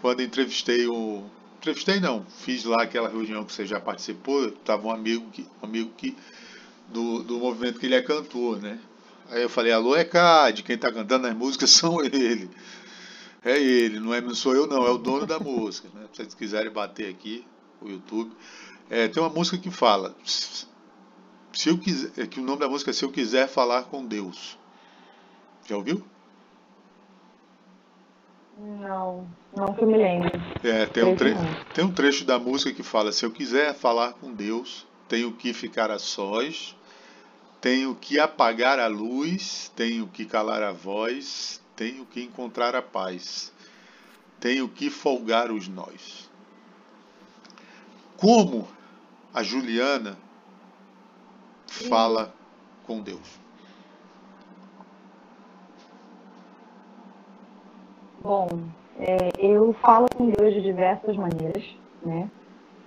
quando 0.00 0.22
entrevistei 0.22 0.86
o 0.86 1.24
entrevistei 1.56 1.98
não 1.98 2.24
fiz 2.24 2.62
lá 2.62 2.84
aquela 2.84 3.08
reunião 3.08 3.44
que 3.44 3.52
você 3.52 3.66
já 3.66 3.80
participou 3.80 4.52
tava 4.64 4.86
um 4.86 4.92
amigo 4.92 5.28
que 5.32 5.44
um 5.60 5.66
amigo 5.66 5.90
que 5.96 6.16
do, 6.86 7.24
do 7.24 7.38
movimento 7.38 7.80
que 7.80 7.86
ele 7.86 7.96
é 7.96 8.00
cantor 8.00 8.60
né 8.60 8.78
aí 9.28 9.42
eu 9.42 9.48
falei 9.48 9.72
alô 9.72 9.96
é 9.96 10.04
Cade 10.04 10.62
quem 10.62 10.78
tá 10.78 10.92
cantando 10.92 11.26
as 11.26 11.34
músicas 11.34 11.70
são 11.74 12.00
ele 12.00 12.48
é 13.44 13.60
ele 13.60 13.98
não 13.98 14.14
é 14.14 14.20
não 14.20 14.32
sou 14.32 14.54
eu 14.54 14.68
não 14.68 14.86
é 14.86 14.90
o 14.90 14.98
dono 14.98 15.26
da 15.26 15.40
música 15.40 15.88
né 15.92 16.06
se 16.12 16.18
vocês 16.18 16.34
quiserem 16.34 16.70
bater 16.70 17.10
aqui 17.10 17.44
o 17.80 17.88
YouTube 17.88 18.30
é, 18.90 19.08
tem 19.08 19.22
uma 19.22 19.30
música 19.30 19.58
que 19.58 19.70
fala 19.70 20.14
se 21.58 21.70
eu 21.70 21.76
quiser, 21.76 22.22
é 22.22 22.24
que 22.24 22.38
o 22.38 22.44
nome 22.44 22.60
da 22.60 22.68
música 22.68 22.90
é 22.90 22.94
Se 22.94 23.04
Eu 23.04 23.10
Quiser 23.10 23.48
Falar 23.48 23.82
com 23.82 24.04
Deus. 24.04 24.56
Já 25.66 25.76
ouviu? 25.76 26.04
Não, 28.56 29.28
não 29.56 29.66
que 29.74 29.82
eu 29.82 29.88
me 29.88 29.98
lembro. 29.98 30.40
É, 30.62 30.86
tem 30.86 31.02
um, 31.02 31.16
tre 31.16 31.34
tem 31.74 31.84
um 31.84 31.92
trecho 31.92 32.24
da 32.24 32.38
música 32.38 32.72
que 32.72 32.84
fala: 32.84 33.10
Se 33.10 33.26
eu 33.26 33.32
quiser 33.32 33.74
falar 33.74 34.12
com 34.12 34.32
Deus, 34.32 34.86
tenho 35.08 35.32
que 35.32 35.52
ficar 35.52 35.90
a 35.90 35.98
sós, 35.98 36.76
tenho 37.60 37.92
que 37.92 38.20
apagar 38.20 38.78
a 38.78 38.86
luz, 38.86 39.72
tenho 39.74 40.06
que 40.06 40.24
calar 40.24 40.62
a 40.62 40.70
voz, 40.70 41.60
tenho 41.74 42.06
que 42.06 42.22
encontrar 42.22 42.76
a 42.76 42.82
paz, 42.82 43.52
tenho 44.38 44.68
que 44.68 44.90
folgar 44.90 45.50
os 45.50 45.66
nós. 45.66 46.30
Como 48.16 48.68
a 49.38 49.42
Juliana 49.44 50.18
fala 51.88 52.34
com 52.84 53.00
Deus? 53.00 53.38
Bom, 58.20 58.48
é, 58.98 59.30
eu 59.38 59.72
falo 59.74 60.08
com 60.12 60.28
Deus 60.28 60.52
de 60.54 60.60
diversas 60.60 61.16
maneiras, 61.16 61.64
né? 62.04 62.28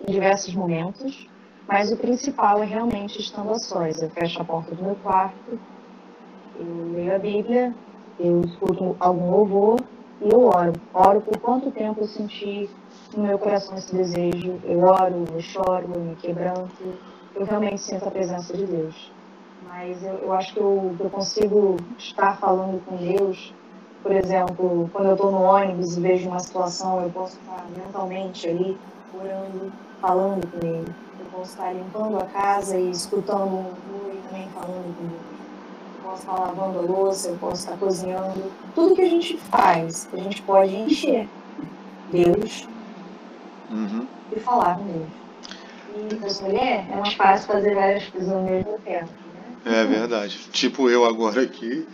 Em 0.06 0.12
diversos 0.12 0.54
momentos. 0.54 1.26
Mas 1.66 1.90
o 1.90 1.96
principal 1.96 2.62
é 2.62 2.66
realmente 2.66 3.22
estando 3.22 3.52
a 3.52 3.60
sós. 3.60 4.02
Eu 4.02 4.10
fecho 4.10 4.42
a 4.42 4.44
porta 4.44 4.76
do 4.76 4.84
meu 4.84 4.96
quarto, 4.96 5.58
eu 6.60 6.92
leio 6.92 7.16
a 7.16 7.20
Bíblia, 7.20 7.74
eu 8.20 8.42
escuto 8.42 8.98
algum 9.00 9.32
louvor 9.32 9.80
e 10.22 10.30
eu 10.30 10.46
oro. 10.46 10.74
Oro 10.94 11.22
por 11.22 11.38
quanto 11.40 11.72
tempo 11.72 12.02
eu 12.02 12.08
senti 12.08 12.70
no 13.16 13.24
meu 13.24 13.38
coração 13.40 13.78
esse 13.78 13.96
desejo. 13.96 14.60
Eu 14.64 14.80
oro, 14.80 15.26
eu 15.34 15.42
choro, 15.42 15.90
eu 15.94 16.02
me 16.02 16.16
quebranto. 16.16 16.72
Eu 17.36 17.46
realmente 17.46 17.82
sinto 17.82 18.08
a 18.08 18.12
presença 18.12 18.56
de 18.56 18.66
Deus. 18.66 19.12
Mas 19.68 20.04
eu, 20.04 20.16
eu 20.16 20.34
acho 20.34 20.54
que 20.54 20.60
eu, 20.60 20.96
eu 21.00 21.10
consigo 21.10 21.78
estar 21.98 22.38
falando 22.38 22.84
com 22.86 22.96
Deus 22.98 23.54
por 24.04 24.12
exemplo, 24.12 24.90
quando 24.92 25.10
eu 25.10 25.14
estou 25.14 25.32
no 25.32 25.44
ônibus 25.44 25.96
e 25.96 26.02
vejo 26.02 26.28
uma 26.28 26.40
situação, 26.40 27.04
eu 27.04 27.12
posso 27.12 27.38
estar 27.38 27.64
mentalmente 27.78 28.48
ali, 28.48 28.76
orando, 29.14 29.72
falando 30.02 30.48
com 30.48 30.66
ele 30.66 30.92
posso 31.32 31.52
estar 31.52 31.74
limpando 31.74 32.20
a 32.20 32.26
casa 32.26 32.78
e 32.78 32.92
escutando 32.92 33.46
louvor 33.46 34.14
e 34.14 34.18
também 34.28 34.48
falando 34.50 34.98
com 34.98 35.08
Deus. 35.08 35.41
Eu 36.12 36.18
posso 36.18 36.30
estar 36.30 36.34
lavando 36.34 36.80
a 36.80 36.82
louça, 36.82 37.30
eu 37.30 37.38
posso 37.38 37.62
estar 37.62 37.78
cozinhando. 37.78 38.52
Tudo 38.76 38.96
que 38.96 39.02
a 39.02 39.10
gente 39.10 39.38
faz, 39.38 40.10
a 40.12 40.18
gente 40.18 40.42
pode 40.42 40.76
encher 40.76 41.28
Deus 42.12 42.68
uhum. 43.70 44.06
e 44.36 44.40
falar 44.40 44.78
com 44.78 44.84
Deus. 44.84 45.08
E 46.12 46.16
para 46.16 46.48
mulher 46.48 46.88
é 46.92 46.96
mais 46.98 47.14
fácil 47.14 47.48
fazer 47.48 47.76
várias 47.76 48.04
coisas 48.10 48.30
ao 48.30 48.44
mesmo 48.44 48.78
tempo. 48.80 49.10
Né? 49.64 49.82
É 49.82 49.86
verdade. 49.86 50.38
Tipo 50.52 50.90
eu 50.90 51.06
agora 51.06 51.44
aqui, 51.44 51.88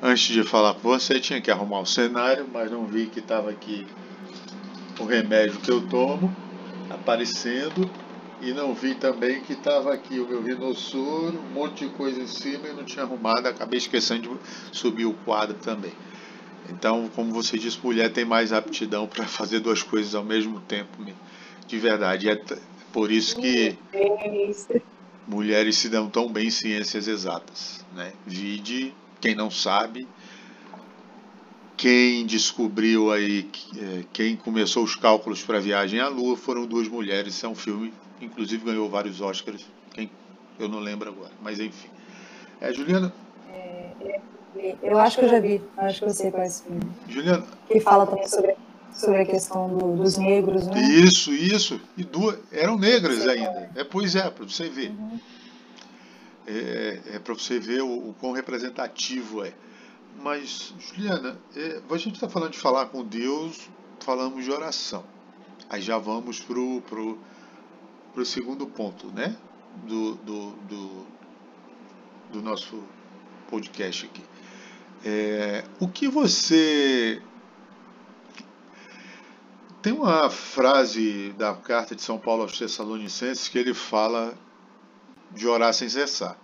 antes 0.00 0.28
de 0.28 0.42
falar 0.44 0.72
com 0.74 0.80
você, 0.80 1.20
tinha 1.20 1.40
que 1.40 1.50
arrumar 1.50 1.80
o 1.80 1.86
cenário, 1.86 2.46
mas 2.50 2.70
não 2.70 2.86
vi 2.86 3.06
que 3.06 3.18
estava 3.18 3.50
aqui 3.50 3.86
o 4.98 5.04
remédio 5.04 5.60
que 5.60 5.70
eu 5.70 5.86
tomo 5.88 6.34
aparecendo 6.88 7.90
e 8.42 8.52
não 8.52 8.74
vi 8.74 8.96
também 8.96 9.40
que 9.40 9.52
estava 9.52 9.94
aqui 9.94 10.18
o 10.18 10.26
meu 10.26 10.42
rinossoro, 10.42 11.38
um 11.38 11.52
monte 11.54 11.86
de 11.86 11.94
coisa 11.94 12.20
em 12.20 12.26
cima 12.26 12.68
e 12.68 12.72
não 12.72 12.84
tinha 12.84 13.04
arrumado, 13.04 13.46
acabei 13.46 13.78
esquecendo 13.78 14.34
de 14.70 14.76
subir 14.76 15.06
o 15.06 15.14
quadro 15.14 15.56
também. 15.58 15.92
Então, 16.68 17.08
como 17.14 17.32
você 17.32 17.56
disse, 17.56 17.78
mulher 17.82 18.12
tem 18.12 18.24
mais 18.24 18.52
aptidão 18.52 19.06
para 19.06 19.26
fazer 19.26 19.60
duas 19.60 19.82
coisas 19.82 20.16
ao 20.16 20.24
mesmo 20.24 20.60
tempo, 20.60 21.04
de 21.68 21.78
verdade. 21.78 22.28
É 22.28 22.40
por 22.92 23.12
isso 23.12 23.36
que 23.36 23.78
mulheres 25.26 25.76
se 25.76 25.88
dão 25.88 26.10
tão 26.10 26.28
bem 26.28 26.48
em 26.48 26.50
ciências 26.50 27.06
exatas. 27.06 27.84
Né? 27.94 28.12
Vide, 28.26 28.92
quem 29.20 29.36
não 29.36 29.52
sabe, 29.52 30.06
quem 31.76 32.26
descobriu 32.26 33.12
aí, 33.12 33.48
é, 33.76 34.04
quem 34.12 34.34
começou 34.34 34.82
os 34.82 34.96
cálculos 34.96 35.42
para 35.42 35.58
a 35.58 35.60
viagem 35.60 36.00
à 36.00 36.08
Lua 36.08 36.36
foram 36.36 36.66
duas 36.66 36.88
mulheres. 36.88 37.34
Isso 37.34 37.46
é 37.46 37.48
um 37.48 37.54
filme 37.54 37.92
inclusive 38.22 38.64
ganhou 38.64 38.88
vários 38.88 39.20
Oscars, 39.20 39.66
quem, 39.92 40.10
eu 40.58 40.68
não 40.68 40.78
lembro 40.78 41.10
agora, 41.10 41.32
mas 41.42 41.60
enfim. 41.60 41.88
É, 42.60 42.72
Juliana? 42.72 43.12
É, 43.50 44.20
é, 44.56 44.76
eu 44.82 44.98
acho 44.98 45.18
que 45.18 45.24
eu 45.24 45.28
já 45.28 45.40
vi, 45.40 45.62
acho 45.76 45.98
que 45.98 46.04
eu 46.04 46.10
sei 46.10 46.30
qual 46.30 46.42
é 46.42 46.46
esse 46.46 46.62
filme. 46.62 46.80
Juliana? 47.08 47.44
Que 47.66 47.80
fala 47.80 48.06
também 48.06 48.26
sobre, 48.28 48.54
sobre 48.92 49.22
a 49.22 49.26
questão 49.26 49.68
do, 49.68 49.96
dos 49.96 50.16
negros, 50.16 50.66
né? 50.66 50.80
Isso, 50.80 51.32
isso. 51.32 51.80
E 51.96 52.04
duas, 52.04 52.38
eram 52.52 52.78
negras 52.78 53.18
Sim, 53.18 53.28
ainda. 53.28 53.70
É, 53.74 53.84
pois 53.84 54.14
é, 54.14 54.30
para 54.30 54.44
você 54.44 54.68
ver. 54.68 54.90
Uhum. 54.90 55.18
É, 56.46 57.00
é 57.14 57.18
para 57.18 57.34
você 57.34 57.58
ver 57.58 57.82
o, 57.82 58.10
o 58.10 58.14
quão 58.20 58.32
representativo 58.32 59.44
é. 59.44 59.52
Mas, 60.22 60.74
Juliana, 60.78 61.38
é, 61.56 61.80
a 61.88 61.96
gente 61.96 62.14
está 62.14 62.28
falando 62.28 62.52
de 62.52 62.58
falar 62.58 62.86
com 62.86 63.04
Deus, 63.04 63.68
falamos 64.00 64.44
de 64.44 64.50
oração. 64.50 65.04
Aí 65.68 65.80
já 65.80 65.98
vamos 65.98 66.38
pro, 66.38 66.82
pro 66.82 67.18
para 68.12 68.22
o 68.22 68.26
segundo 68.26 68.66
ponto 68.66 69.06
né, 69.08 69.36
do, 69.86 70.14
do, 70.16 70.50
do, 70.50 71.06
do 72.32 72.42
nosso 72.42 72.82
podcast 73.48 74.06
aqui. 74.06 74.22
É, 75.04 75.64
o 75.80 75.88
que 75.88 76.08
você. 76.08 77.22
Tem 79.80 79.92
uma 79.92 80.30
frase 80.30 81.32
da 81.32 81.54
carta 81.54 81.96
de 81.96 82.02
São 82.02 82.16
Paulo 82.16 82.42
aos 82.42 82.56
Tessalonicenses 82.56 83.48
que 83.48 83.58
ele 83.58 83.74
fala 83.74 84.38
de 85.32 85.48
orar 85.48 85.74
sem 85.74 85.88
cessar. 85.88 86.38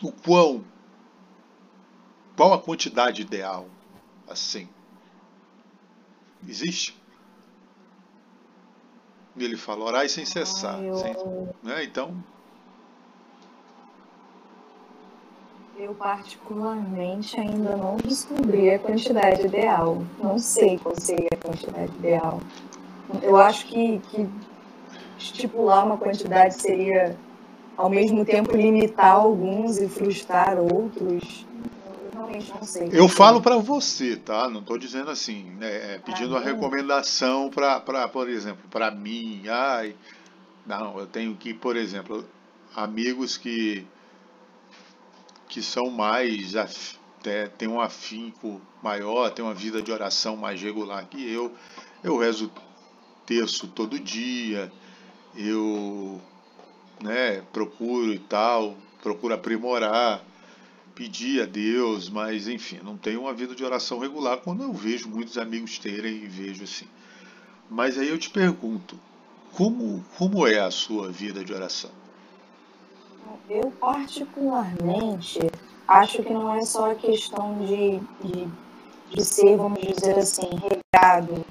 O 0.00 0.12
quão. 0.12 0.64
Qual 2.36 2.52
a 2.54 2.62
quantidade 2.62 3.22
ideal? 3.22 3.68
Assim. 4.28 4.68
Existe? 6.46 6.99
E 9.36 9.44
ele 9.44 9.56
fala, 9.56 9.84
orai 9.84 10.08
sem 10.08 10.24
cessar. 10.24 10.78
Ah, 10.78 10.82
eu... 10.82 10.96
sem, 10.96 11.14
né? 11.62 11.84
Então. 11.84 12.14
Eu 15.78 15.94
particularmente 15.94 17.40
ainda 17.40 17.74
não 17.74 17.96
descobri 17.96 18.70
a 18.70 18.78
quantidade 18.78 19.46
ideal. 19.46 20.02
Não 20.22 20.38
sei 20.38 20.78
qual 20.78 20.94
seria 20.98 21.28
a 21.32 21.36
quantidade 21.36 21.92
ideal. 21.96 22.40
Eu 23.22 23.36
acho 23.36 23.66
que, 23.66 23.98
que 24.10 24.28
estipular 25.18 25.86
uma 25.86 25.96
quantidade 25.96 26.54
seria 26.54 27.16
ao 27.76 27.88
mesmo 27.88 28.24
tempo 28.24 28.54
limitar 28.54 29.12
alguns 29.12 29.78
e 29.78 29.88
frustrar 29.88 30.58
outros 30.58 31.46
Eu 32.92 33.08
falo 33.08 33.40
para 33.40 33.56
você, 33.56 34.16
tá? 34.16 34.48
Não 34.48 34.60
estou 34.60 34.78
dizendo 34.78 35.10
assim, 35.10 35.44
né? 35.58 35.94
É, 35.94 35.98
pedindo 35.98 36.30
uma 36.30 36.40
recomendação 36.40 37.50
para, 37.50 38.08
por 38.08 38.28
exemplo, 38.28 38.62
para 38.70 38.90
mim. 38.90 39.42
Ai, 39.48 39.94
não, 40.66 40.98
eu 40.98 41.06
tenho 41.06 41.34
que, 41.36 41.52
por 41.52 41.76
exemplo, 41.76 42.24
amigos 42.74 43.36
que 43.36 43.86
que 45.48 45.60
são 45.60 45.90
mais 45.90 46.54
é, 47.24 47.48
tem 47.48 47.68
um 47.68 47.80
afinco 47.80 48.60
maior, 48.80 49.30
tem 49.30 49.44
uma 49.44 49.52
vida 49.52 49.82
de 49.82 49.90
oração 49.90 50.36
mais 50.36 50.62
regular 50.62 51.04
que 51.06 51.30
eu. 51.30 51.52
Eu 52.02 52.16
rezo 52.16 52.50
terço 53.26 53.66
todo 53.66 53.98
dia, 53.98 54.72
eu 55.36 56.20
né, 57.02 57.42
procuro 57.52 58.12
e 58.12 58.18
tal, 58.18 58.76
procuro 59.02 59.34
aprimorar 59.34 60.22
pedir 61.00 61.42
a 61.42 61.46
Deus, 61.46 62.10
mas 62.10 62.46
enfim, 62.46 62.78
não 62.84 62.94
tenho 62.94 63.22
uma 63.22 63.32
vida 63.32 63.54
de 63.54 63.64
oração 63.64 64.00
regular 64.00 64.36
quando 64.36 64.62
eu 64.62 64.70
vejo 64.70 65.08
muitos 65.08 65.38
amigos 65.38 65.78
terem 65.78 66.12
e 66.12 66.26
vejo 66.26 66.64
assim. 66.64 66.84
Mas 67.70 67.96
aí 67.96 68.10
eu 68.10 68.18
te 68.18 68.28
pergunto, 68.28 68.98
como, 69.54 70.04
como 70.18 70.46
é 70.46 70.58
a 70.58 70.70
sua 70.70 71.08
vida 71.08 71.42
de 71.42 71.54
oração? 71.54 71.88
Eu 73.48 73.72
particularmente 73.80 75.40
acho 75.88 76.22
que 76.22 76.30
não 76.30 76.54
é 76.54 76.60
só 76.66 76.90
a 76.90 76.94
questão 76.94 77.56
de, 77.64 77.98
de, 78.22 78.48
de 79.08 79.24
ser, 79.24 79.56
vamos 79.56 79.80
dizer 79.80 80.18
assim, 80.18 80.50
regado. 80.52 81.46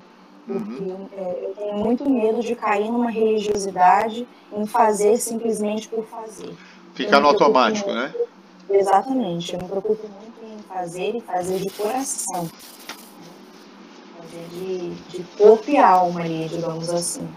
Porque 0.46 0.84
uhum. 0.84 1.10
É, 1.18 1.46
eu 1.46 1.56
tenho 1.56 1.78
muito 1.80 2.08
medo 2.08 2.44
de 2.44 2.54
cair 2.54 2.92
numa 2.92 3.10
religiosidade 3.10 4.28
em 4.54 4.68
fazer 4.68 5.18
simplesmente 5.18 5.88
por 5.88 6.06
fazer. 6.06 6.56
Ficar 6.94 7.20
no 7.20 7.30
automático, 7.30 7.92
né? 7.92 8.14
Exatamente. 8.70 9.54
Eu 9.54 9.62
me 9.62 9.68
preocupo 9.68 10.08
muito 10.08 10.46
em 10.46 10.62
fazer 10.64 11.16
e 11.16 11.22
fazer 11.22 11.60
de 11.60 11.70
coração. 11.72 12.50
Fazer 14.18 14.48
de, 14.52 14.90
de 15.10 15.24
corpo 15.38 15.70
e 15.70 15.78
alma 15.78 16.22
ali, 16.22 16.48
digamos 16.48 16.90
assim. 16.90 17.28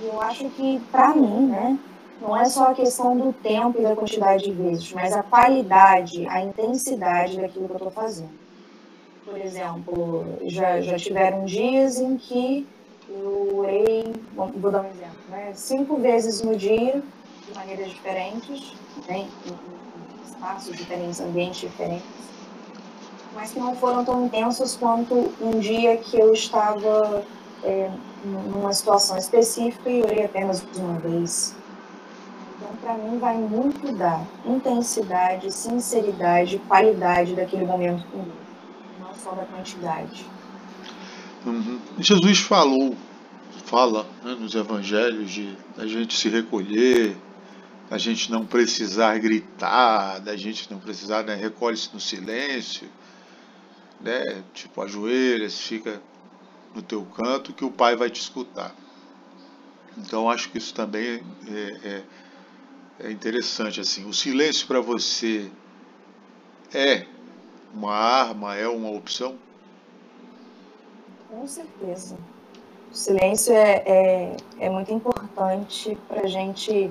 E 0.00 0.06
eu 0.06 0.20
acho 0.20 0.48
que, 0.50 0.80
para 0.90 1.14
mim, 1.14 1.46
né, 1.46 1.78
não 2.20 2.36
é 2.36 2.44
só 2.44 2.70
a 2.70 2.74
questão 2.74 3.16
do 3.16 3.32
tempo 3.32 3.78
e 3.78 3.82
da 3.82 3.94
quantidade 3.94 4.44
de 4.44 4.52
vezes, 4.52 4.92
mas 4.92 5.12
a 5.12 5.22
qualidade, 5.22 6.26
a 6.28 6.40
intensidade 6.40 7.40
daquilo 7.40 7.66
que 7.66 7.72
eu 7.72 7.76
estou 7.76 7.90
fazendo. 7.90 8.42
Por 9.24 9.38
exemplo, 9.38 10.24
já, 10.46 10.80
já 10.80 10.96
tiveram 10.96 11.44
dias 11.44 12.00
em 12.00 12.16
que 12.16 12.66
eu 13.08 13.58
orei, 13.58 14.12
vou 14.34 14.70
dar 14.70 14.82
um 14.82 14.90
exemplo, 14.90 15.16
né, 15.28 15.52
cinco 15.54 15.96
vezes 15.96 16.42
no 16.42 16.56
dia, 16.56 17.02
de 17.46 17.54
maneiras 17.54 17.90
diferentes, 17.90 18.72
né, 19.08 19.26
em 19.46 20.30
espaços 20.30 20.76
diferentes, 20.76 21.20
ambientes 21.20 21.60
diferentes, 21.60 22.04
mas 23.34 23.52
que 23.52 23.58
não 23.58 23.74
foram 23.74 24.04
tão 24.04 24.26
intensos 24.26 24.76
quanto 24.76 25.32
um 25.40 25.58
dia 25.58 25.96
que 25.96 26.18
eu 26.18 26.32
estava 26.32 27.24
é, 27.64 27.90
numa 28.24 28.72
situação 28.72 29.16
específica 29.16 29.88
e 29.90 30.02
orei 30.02 30.24
apenas 30.24 30.64
uma 30.76 30.98
vez. 30.98 31.54
para 32.80 32.94
mim 32.94 33.18
vai 33.18 33.36
muito 33.36 33.92
da 33.92 34.24
intensidade, 34.44 35.50
sinceridade, 35.52 36.58
qualidade 36.68 37.34
daquele 37.34 37.64
momento 37.64 38.04
com 38.08 38.18
Deus, 38.18 38.36
não 39.00 39.14
só 39.14 39.32
da 39.32 39.44
quantidade. 39.44 40.26
Uhum. 41.46 41.78
Jesus 41.98 42.40
falou, 42.40 42.94
fala 43.64 44.06
né, 44.22 44.36
nos 44.38 44.54
evangelhos 44.54 45.30
de 45.30 45.56
a 45.78 45.86
gente 45.86 46.16
se 46.16 46.28
recolher, 46.28 47.16
a 47.92 47.98
gente 47.98 48.30
não 48.30 48.46
precisar 48.46 49.18
gritar, 49.18 50.18
da 50.18 50.34
gente 50.34 50.72
não 50.72 50.80
precisar, 50.80 51.22
né, 51.24 51.34
recolhe-se 51.34 51.90
no 51.92 52.00
silêncio, 52.00 52.88
né, 54.00 54.42
tipo 54.54 54.80
ajoelha, 54.80 55.48
fica 55.50 56.00
no 56.74 56.80
teu 56.80 57.04
canto 57.04 57.52
que 57.52 57.66
o 57.66 57.70
Pai 57.70 57.94
vai 57.94 58.08
te 58.08 58.18
escutar. 58.18 58.74
Então 59.98 60.30
acho 60.30 60.48
que 60.48 60.56
isso 60.56 60.72
também 60.72 61.22
é, 61.46 61.86
é, 61.86 63.08
é 63.08 63.10
interessante 63.10 63.78
assim. 63.78 64.08
O 64.08 64.14
silêncio 64.14 64.66
para 64.66 64.80
você 64.80 65.52
é 66.72 67.04
uma 67.74 67.94
arma, 67.94 68.56
é 68.56 68.66
uma 68.66 68.90
opção? 68.90 69.36
Com 71.28 71.46
certeza. 71.46 72.16
O 72.90 72.94
silêncio 72.94 73.52
é, 73.52 73.82
é, 73.84 74.36
é 74.60 74.70
muito 74.70 74.90
importante 74.90 75.94
para 76.08 76.22
a 76.22 76.26
gente 76.26 76.90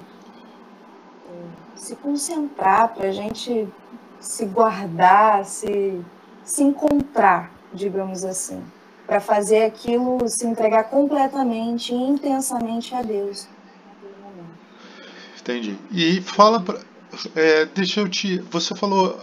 se 1.76 1.96
concentrar, 1.96 2.94
para 2.94 3.08
a 3.08 3.12
gente 3.12 3.68
se 4.20 4.46
guardar, 4.46 5.46
se, 5.46 6.00
se 6.44 6.64
encontrar, 6.64 7.52
digamos 7.74 8.24
assim, 8.24 8.64
para 9.08 9.20
fazer 9.20 9.64
aquilo 9.64 10.20
se 10.28 10.46
entregar 10.46 10.86
completamente 10.86 11.94
e 11.94 11.98
intensamente 11.98 12.94
a 12.94 13.02
Deus. 13.02 13.48
Entendi. 15.40 15.76
E 15.92 16.22
fala, 16.22 16.62
pra, 16.62 16.80
é, 17.36 17.66
deixa 17.66 18.00
eu 18.00 18.08
te. 18.08 18.38
Você 18.52 18.76
falou 18.76 19.20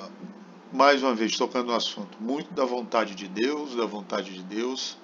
mais 0.73 1.03
uma 1.03 1.14
vez 1.14 1.37
tocando 1.37 1.68
no 1.68 1.75
assunto 1.75 2.18
muito 2.21 2.53
da 2.53 2.64
vontade 2.64 3.14
de 3.14 3.29
Deus, 3.29 3.75
da 3.75 3.87
vontade 3.87 4.33
de 4.33 4.42
Deus. 4.42 4.99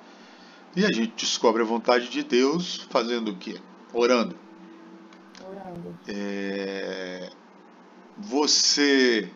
E 0.76 0.84
a 0.84 0.88
gente 0.88 1.12
descobre 1.16 1.62
a 1.62 1.64
vontade 1.64 2.08
de 2.08 2.22
Deus 2.22 2.86
fazendo 2.90 3.30
o 3.30 3.36
quê? 3.36 3.60
Orando. 3.92 4.36
É, 6.08 7.30
você 8.18 9.30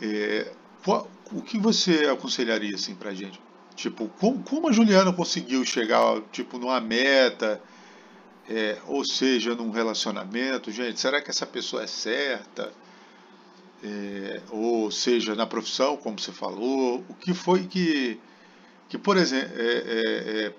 é, 0.00 0.52
qual, 0.84 1.08
o 1.32 1.40
que 1.42 1.58
você 1.58 2.06
aconselharia 2.06 2.74
assim 2.74 2.94
para 2.94 3.14
gente? 3.14 3.40
Tipo, 3.76 4.08
como, 4.20 4.42
como, 4.42 4.68
a 4.68 4.72
Juliana 4.72 5.12
conseguiu 5.12 5.64
chegar 5.64 6.20
tipo 6.32 6.58
numa 6.58 6.80
meta, 6.80 7.62
é, 8.48 8.76
ou 8.86 9.04
seja, 9.04 9.54
num 9.54 9.70
relacionamento, 9.70 10.70
gente? 10.70 10.98
Será 11.00 11.22
que 11.22 11.30
essa 11.30 11.46
pessoa 11.46 11.84
é 11.84 11.86
certa? 11.86 12.72
É, 13.82 14.40
ou 14.50 14.90
seja, 14.90 15.34
na 15.34 15.46
profissão, 15.46 15.96
como 15.96 16.18
você 16.18 16.32
falou, 16.32 17.04
o 17.08 17.14
que 17.14 17.32
foi 17.32 17.66
que, 17.66 18.20
que 18.88 18.98
por 18.98 19.16
exemplo, 19.16 19.52
é, 19.56 19.62
é, 19.64 20.52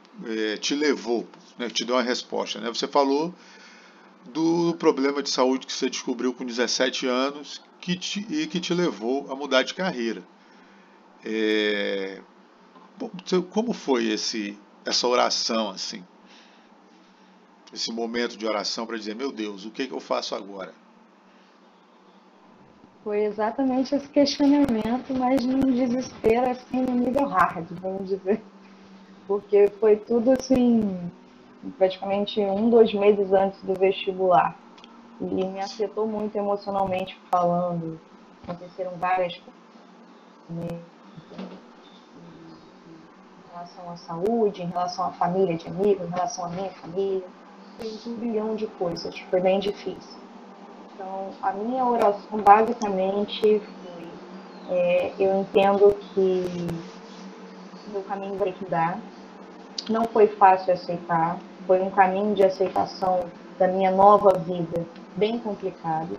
é, 0.53 0.57
te 0.57 0.73
levou, 0.73 1.27
né, 1.57 1.69
te 1.69 1.85
deu 1.85 1.95
uma 1.95 2.01
resposta? 2.01 2.59
Né? 2.59 2.69
Você 2.69 2.87
falou 2.87 3.33
do 4.25 4.75
problema 4.75 5.21
de 5.21 5.29
saúde 5.29 5.65
que 5.65 5.73
você 5.73 5.89
descobriu 5.89 6.33
com 6.33 6.45
17 6.45 7.07
anos 7.07 7.61
que 7.79 7.95
te, 7.97 8.25
e 8.29 8.47
que 8.47 8.59
te 8.59 8.73
levou 8.73 9.31
a 9.31 9.35
mudar 9.35 9.63
de 9.63 9.73
carreira. 9.73 10.23
É, 11.25 12.21
como 13.51 13.73
foi 13.73 14.07
esse, 14.07 14.57
essa 14.85 15.07
oração 15.07 15.69
assim? 15.69 16.03
Esse 17.73 17.91
momento 17.91 18.37
de 18.37 18.45
oração 18.45 18.85
para 18.85 18.97
dizer, 18.97 19.15
meu 19.15 19.31
Deus, 19.31 19.65
o 19.65 19.71
que, 19.71 19.87
que 19.87 19.93
eu 19.93 19.99
faço 19.99 20.35
agora? 20.35 20.73
Foi 23.03 23.25
exatamente 23.25 23.93
esse 23.93 24.07
questionamento, 24.07 25.13
mas 25.17 25.43
num 25.43 25.59
desespero 25.59 26.49
assim 26.49 26.81
no 26.81 26.93
nível 26.93 27.25
hard, 27.25 27.67
vamos 27.81 28.07
dizer. 28.07 28.41
Porque 29.27 29.69
foi 29.79 29.97
tudo 29.97 30.31
assim, 30.31 31.11
praticamente 31.77 32.39
um, 32.41 32.69
dois 32.69 32.93
meses 32.93 33.31
antes 33.31 33.61
do 33.63 33.73
vestibular. 33.73 34.55
E 35.21 35.25
me 35.25 35.59
afetou 35.59 36.07
muito 36.07 36.35
emocionalmente 36.35 37.17
falando. 37.31 37.99
Aconteceram 38.43 38.91
várias 38.97 39.37
coisas 39.37 39.63
em 40.49 40.79
relação 43.53 43.91
à 43.91 43.97
saúde, 43.97 44.61
em 44.63 44.67
relação 44.67 45.05
à 45.05 45.11
família 45.11 45.55
de 45.55 45.67
amigos, 45.67 46.07
em 46.07 46.11
relação 46.11 46.45
à 46.45 46.49
minha 46.49 46.71
família. 46.71 47.23
Fez 47.79 48.05
um 48.05 48.15
bilhão 48.15 48.55
de 48.55 48.67
coisas. 48.67 49.17
Foi 49.29 49.39
bem 49.39 49.59
difícil. 49.59 50.19
Então, 50.93 51.29
a 51.41 51.51
minha 51.53 51.85
oração 51.85 52.39
basicamente 52.39 53.41
foi: 53.41 54.07
é, 54.69 55.13
eu 55.19 55.41
entendo 55.41 55.95
que 56.13 56.67
meu 57.93 58.03
caminho 58.03 58.35
vai 58.35 58.51
que 58.51 58.65
dar. 58.65 58.99
Não 59.89 60.05
foi 60.05 60.27
fácil 60.27 60.73
aceitar, 60.73 61.37
foi 61.65 61.81
um 61.81 61.89
caminho 61.89 62.35
de 62.35 62.43
aceitação 62.43 63.25
da 63.57 63.67
minha 63.67 63.91
nova 63.91 64.37
vida 64.37 64.85
bem 65.15 65.39
complicado. 65.39 66.17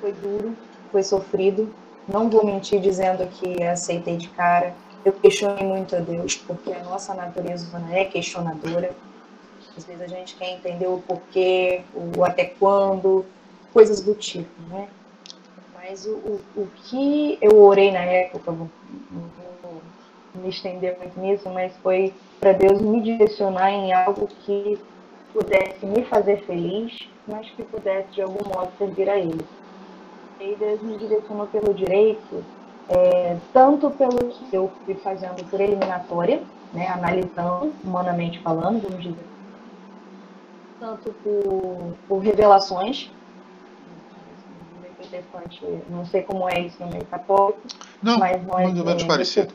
Foi 0.00 0.12
duro, 0.12 0.56
foi 0.90 1.02
sofrido. 1.02 1.72
Não 2.06 2.28
vou 2.30 2.44
mentir 2.44 2.80
dizendo 2.80 3.26
que 3.26 3.62
aceitei 3.62 4.16
de 4.16 4.28
cara. 4.28 4.74
Eu 5.04 5.12
questionei 5.12 5.66
muito 5.66 5.94
a 5.94 6.00
Deus, 6.00 6.36
porque 6.36 6.72
a 6.72 6.82
nossa 6.82 7.14
natureza 7.14 7.68
humana 7.68 7.94
é 7.94 8.04
questionadora. 8.04 8.90
Às 9.76 9.84
vezes 9.84 10.02
a 10.02 10.06
gente 10.06 10.34
quer 10.36 10.50
entender 10.54 10.86
o 10.86 10.98
porquê, 11.06 11.82
o 11.94 12.24
até 12.24 12.44
quando, 12.44 13.24
coisas 13.72 14.00
do 14.00 14.14
tipo, 14.14 14.50
né? 14.68 14.88
Mas 15.74 16.04
o, 16.04 16.10
o, 16.10 16.40
o 16.56 16.68
que 16.84 17.38
eu 17.40 17.62
orei 17.62 17.92
na 17.92 18.00
época, 18.00 18.52
me 20.38 20.48
estender 20.48 20.96
muito 20.98 21.18
nisso, 21.20 21.48
mas 21.50 21.76
foi 21.78 22.14
para 22.40 22.52
Deus 22.52 22.80
me 22.80 23.00
direcionar 23.00 23.70
em 23.70 23.92
algo 23.92 24.26
que 24.44 24.78
pudesse 25.32 25.84
me 25.84 26.04
fazer 26.04 26.44
feliz, 26.44 27.08
mas 27.26 27.48
que 27.50 27.62
pudesse 27.62 28.10
de 28.12 28.22
algum 28.22 28.48
modo 28.48 28.70
servir 28.78 29.08
a 29.08 29.18
Ele. 29.18 29.44
E 30.40 30.56
Deus 30.56 30.80
me 30.82 30.96
direcionou 30.96 31.46
pelo 31.48 31.74
direito, 31.74 32.44
é, 32.88 33.36
tanto 33.52 33.90
pelo 33.90 34.30
que 34.30 34.54
eu 34.54 34.70
fui 34.84 34.94
fazendo 34.94 35.44
por 35.50 35.60
eliminatória, 35.60 36.42
né, 36.72 36.88
analisando, 36.88 37.72
humanamente 37.84 38.38
falando, 38.40 38.82
vamos 38.82 39.02
dizer, 39.02 39.24
tanto 40.78 41.12
por, 41.24 41.94
por 42.06 42.18
revelações, 42.18 43.10
não 45.88 46.04
sei 46.04 46.22
como 46.22 46.48
é 46.48 46.60
isso 46.60 46.76
no 46.80 46.90
meio 46.90 47.04
católico, 47.06 47.60
não, 48.02 48.18
mas 48.18 48.44
nós, 48.46 48.72
mais 48.84 49.02
é, 49.02 49.06
parecido 49.06 49.52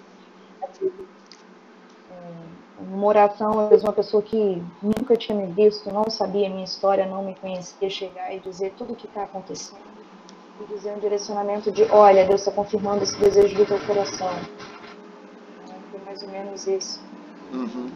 uma 2.79 3.07
oração, 3.07 3.59
às 3.59 3.69
vezes 3.69 3.83
uma 3.83 3.93
pessoa 3.93 4.21
que 4.21 4.61
nunca 4.81 5.15
tinha 5.15 5.37
me 5.37 5.51
visto, 5.53 5.91
não 5.91 6.09
sabia 6.09 6.47
a 6.47 6.49
minha 6.49 6.63
história, 6.63 7.05
não 7.05 7.23
me 7.23 7.35
conhecia, 7.35 7.89
chegar 7.89 8.33
e 8.33 8.39
dizer 8.39 8.73
tudo 8.77 8.93
o 8.93 8.95
que 8.95 9.07
está 9.07 9.23
acontecendo. 9.23 9.81
E 10.61 10.73
dizer 10.73 10.93
um 10.93 10.99
direcionamento 10.99 11.71
de, 11.71 11.83
olha, 11.85 12.25
Deus 12.25 12.41
está 12.41 12.51
confirmando 12.51 13.03
esse 13.03 13.17
desejo 13.17 13.55
do 13.55 13.65
teu 13.65 13.79
coração. 13.81 14.29
Foi 15.91 15.99
mais 16.05 16.21
ou 16.21 16.29
menos 16.29 16.67
isso. 16.67 17.01
Uhum. 17.51 17.89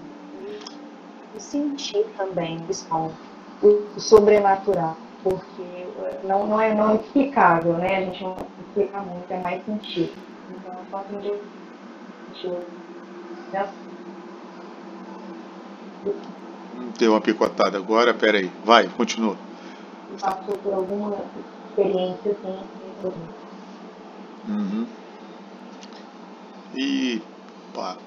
E, 1.35 1.39
sentir 1.39 2.05
também, 2.17 2.59
pessoal, 2.61 3.11
o 3.61 3.99
sobrenatural, 3.99 4.97
porque 5.23 5.87
não, 6.23 6.47
não, 6.47 6.59
é, 6.59 6.73
não 6.73 6.91
é 6.91 6.95
explicável, 6.95 7.73
né? 7.73 7.97
A 7.97 8.01
gente 8.01 8.23
não 8.23 8.35
explica 8.67 8.99
muito, 8.99 9.31
é 9.31 9.37
mais 9.37 9.63
sentir. 9.65 10.13
Então, 10.49 10.73
eu 10.73 10.85
posso 10.89 11.13
sentir 12.37 12.77
Deu 16.97 17.11
uma 17.11 17.21
picotada 17.21 17.77
agora, 17.77 18.13
peraí. 18.13 18.51
Vai, 18.63 18.87
continua. 18.89 19.35
Passou 20.19 20.57
por 20.57 20.73
alguma 20.73 21.15
experiência 21.69 22.31
assim. 22.31 22.67
Uhum. 24.47 24.87
E. 26.75 27.21
Opa, 27.73 27.97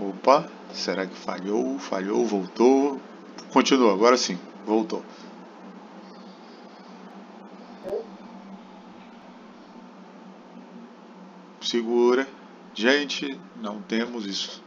opa, 0.00 0.48
será 0.72 1.06
que 1.06 1.14
falhou? 1.14 1.78
Falhou, 1.78 2.24
voltou. 2.24 3.00
Continua, 3.52 3.92
agora 3.92 4.16
sim, 4.16 4.38
voltou. 4.66 5.02
Segura. 11.60 12.37
Gente, 12.78 13.38
não 13.60 13.82
temos 13.82 14.24
isso 14.24 14.62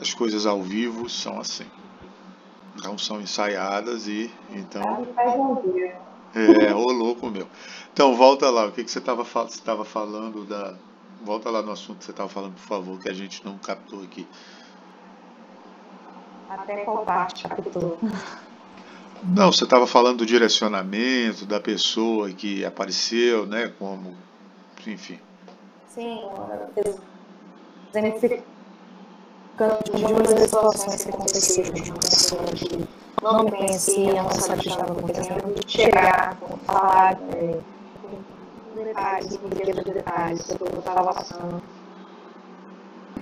as 0.00 0.14
coisas 0.14 0.46
ao 0.46 0.62
vivo 0.62 1.10
são 1.10 1.38
assim. 1.38 1.66
Não 2.82 2.96
são 2.96 3.20
ensaiadas 3.20 4.08
e 4.08 4.30
então. 4.50 5.06
É, 6.34 6.74
ô 6.74 6.90
louco 6.90 7.28
meu. 7.28 7.46
Então 7.92 8.16
volta 8.16 8.48
lá, 8.48 8.66
o 8.66 8.72
que, 8.72 8.82
que 8.82 8.90
você 8.90 8.98
estava 8.98 9.22
você 9.22 9.60
tava 9.60 9.84
falando 9.84 10.44
da. 10.46 10.74
Volta 11.22 11.50
lá 11.50 11.60
no 11.60 11.72
assunto 11.72 11.98
que 11.98 12.04
você 12.06 12.12
estava 12.12 12.30
falando, 12.30 12.54
por 12.54 12.62
favor, 12.62 12.98
que 12.98 13.10
a 13.10 13.12
gente 13.12 13.44
não 13.44 13.58
captou 13.58 14.02
aqui. 14.02 14.26
Até 16.48 16.78
qual 16.78 17.04
parte 17.04 17.46
captou? 17.46 17.98
Não, 19.22 19.52
você 19.52 19.64
estava 19.64 19.86
falando 19.86 20.18
do 20.18 20.26
direcionamento 20.26 21.44
da 21.44 21.60
pessoa 21.60 22.30
que 22.30 22.64
apareceu, 22.64 23.44
né? 23.44 23.70
Como, 23.78 24.16
enfim. 24.86 25.18
Sim, 26.00 26.22
exemplificando 27.90 28.46
de 29.94 30.02
uma 30.02 30.22
das 30.22 30.40
situações 30.48 31.04
que 31.04 31.10
aconteceram 31.10 31.74
de 31.74 31.90
uma 31.90 31.98
pessoa 31.98 32.42
que 32.44 32.88
não 33.22 33.44
me 33.44 33.50
conhecia, 33.50 34.22
não 34.22 34.30
sabia 34.30 34.56
o 34.56 34.60
que 34.60 34.68
estava 34.70 34.92
acontecendo, 34.92 35.68
chegar, 35.68 36.38
falar 36.64 37.18
é, 37.34 37.60
com 38.00 38.82
detalhes, 38.82 39.36
porquê 39.36 39.72
dos 39.74 39.84
detalhes, 39.84 40.40
sobre 40.40 40.64
o 40.64 40.70
que 40.70 40.76
eu 40.76 40.78
estava 40.78 41.12
passando. 41.12 41.62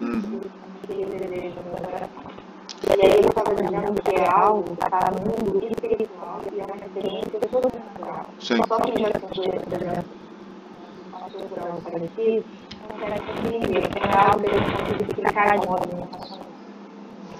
Uhum. 0.00 0.40
E 0.88 0.92
aí 3.02 3.20
eu 3.20 3.28
estava 3.28 3.54
dizendo 3.56 4.02
que 4.02 4.14
é 4.14 4.30
algo 4.30 4.62
que 4.62 4.84
está 4.84 5.10
no 5.10 5.18
mundo 5.18 5.66
espiritual 5.66 6.40
e 6.52 6.60
é 6.60 6.64
uma 6.64 6.76
referência 6.76 7.40
sobrenatural. 7.50 8.26
Só 8.38 8.54
que 8.82 9.02
já 9.02 9.10
sentiu, 9.18 9.60
por 9.62 9.82
exemplo, 9.82 10.28
passou 11.28 11.42
por 11.48 11.58
algo 11.58 11.80
tem 12.88 14.10
algo 14.14 14.44
que 14.96 15.02
explicar 15.04 15.58
de 15.58 15.66
modo 15.66 16.08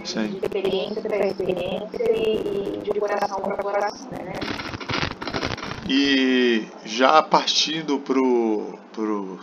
Sim. 0.04 0.28
de 0.28 0.37
experiência 0.37 1.02
para 1.02 1.26
experiência 1.26 2.12
e, 2.16 2.80
de 2.82 3.00
coração 3.00 3.40
para 3.40 3.56
coração, 3.56 4.11
né? 4.12 4.32
E 5.88 6.66
já 6.84 7.22
partindo 7.22 7.98
pro, 8.00 8.78
pro, 8.92 9.38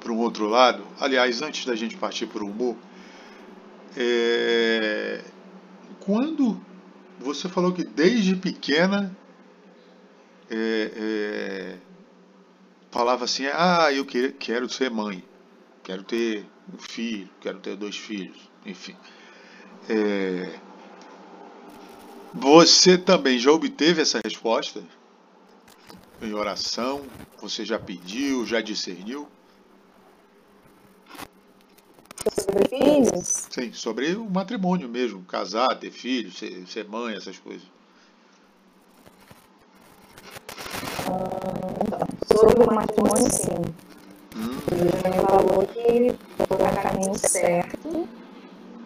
pro 0.00 0.14
um 0.14 0.18
outro 0.18 0.46
lado, 0.48 0.82
aliás, 0.98 1.42
antes 1.42 1.66
da 1.66 1.74
gente 1.74 1.96
partir 1.96 2.26
para 2.26 2.42
o 2.42 2.48
humor, 2.48 2.74
é, 3.96 5.22
quando 6.00 6.58
você 7.18 7.48
falou 7.48 7.72
que 7.72 7.84
desde 7.84 8.36
pequena 8.36 9.14
é, 10.50 10.90
é, 10.96 11.76
falava 12.96 13.24
assim, 13.26 13.44
ah, 13.52 13.92
eu 13.92 14.06
quero, 14.06 14.32
quero 14.32 14.68
ser 14.70 14.90
mãe, 14.90 15.22
quero 15.82 16.02
ter 16.02 16.46
um 16.72 16.78
filho, 16.78 17.28
quero 17.40 17.58
ter 17.58 17.76
dois 17.76 17.96
filhos 17.96 18.46
enfim. 18.66 18.96
É... 19.88 20.58
Você 22.34 22.98
também 22.98 23.38
já 23.38 23.52
obteve 23.52 24.02
essa 24.02 24.20
resposta? 24.22 24.82
Em 26.20 26.34
oração? 26.34 27.06
Você 27.40 27.64
já 27.64 27.78
pediu, 27.78 28.44
já 28.44 28.60
discerniu? 28.60 29.28
Sobre 32.34 32.68
filhos? 32.68 33.46
Sim, 33.50 33.72
sobre 33.72 34.14
o 34.16 34.28
matrimônio 34.28 34.88
mesmo, 34.88 35.22
casar, 35.24 35.78
ter 35.78 35.90
filhos, 35.90 36.36
ser, 36.38 36.66
ser 36.66 36.88
mãe, 36.88 37.14
essas 37.14 37.38
coisas. 37.38 37.66
Sobre 42.46 42.62
o 42.62 42.74
matrimônio, 42.74 43.30
sim. 43.32 43.74
Hum. 44.36 44.58
Ele 44.70 44.84
me 44.84 45.26
falou 45.26 45.66
que 45.66 46.14
foi 46.36 46.56
o 46.56 46.82
caminho 46.82 47.18
certo 47.18 48.08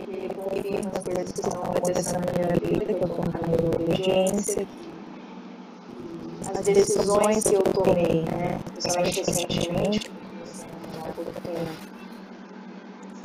ele 0.08 0.34
confirma 0.34 0.90
as 0.94 1.04
coisas 1.04 1.32
que 1.32 1.40
estão 1.40 1.62
acontecendo 1.62 2.24
na 2.24 2.32
minha 2.32 2.58
vida, 2.58 2.86
que 2.86 2.92
eu 2.92 3.06
estou 3.06 3.24
no 3.24 3.32
caminho 3.32 3.56
da 3.58 3.76
obediência, 3.76 4.66
as 6.54 6.64
decisões 6.64 7.44
que 7.44 7.54
eu 7.54 7.62
tomei, 7.62 8.22
né, 8.22 8.58
principalmente 8.72 9.20
recentemente, 9.20 10.10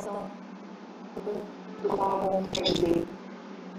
são 0.02 0.22
do 1.82 1.88
qual 1.88 2.42
eu 2.54 3.06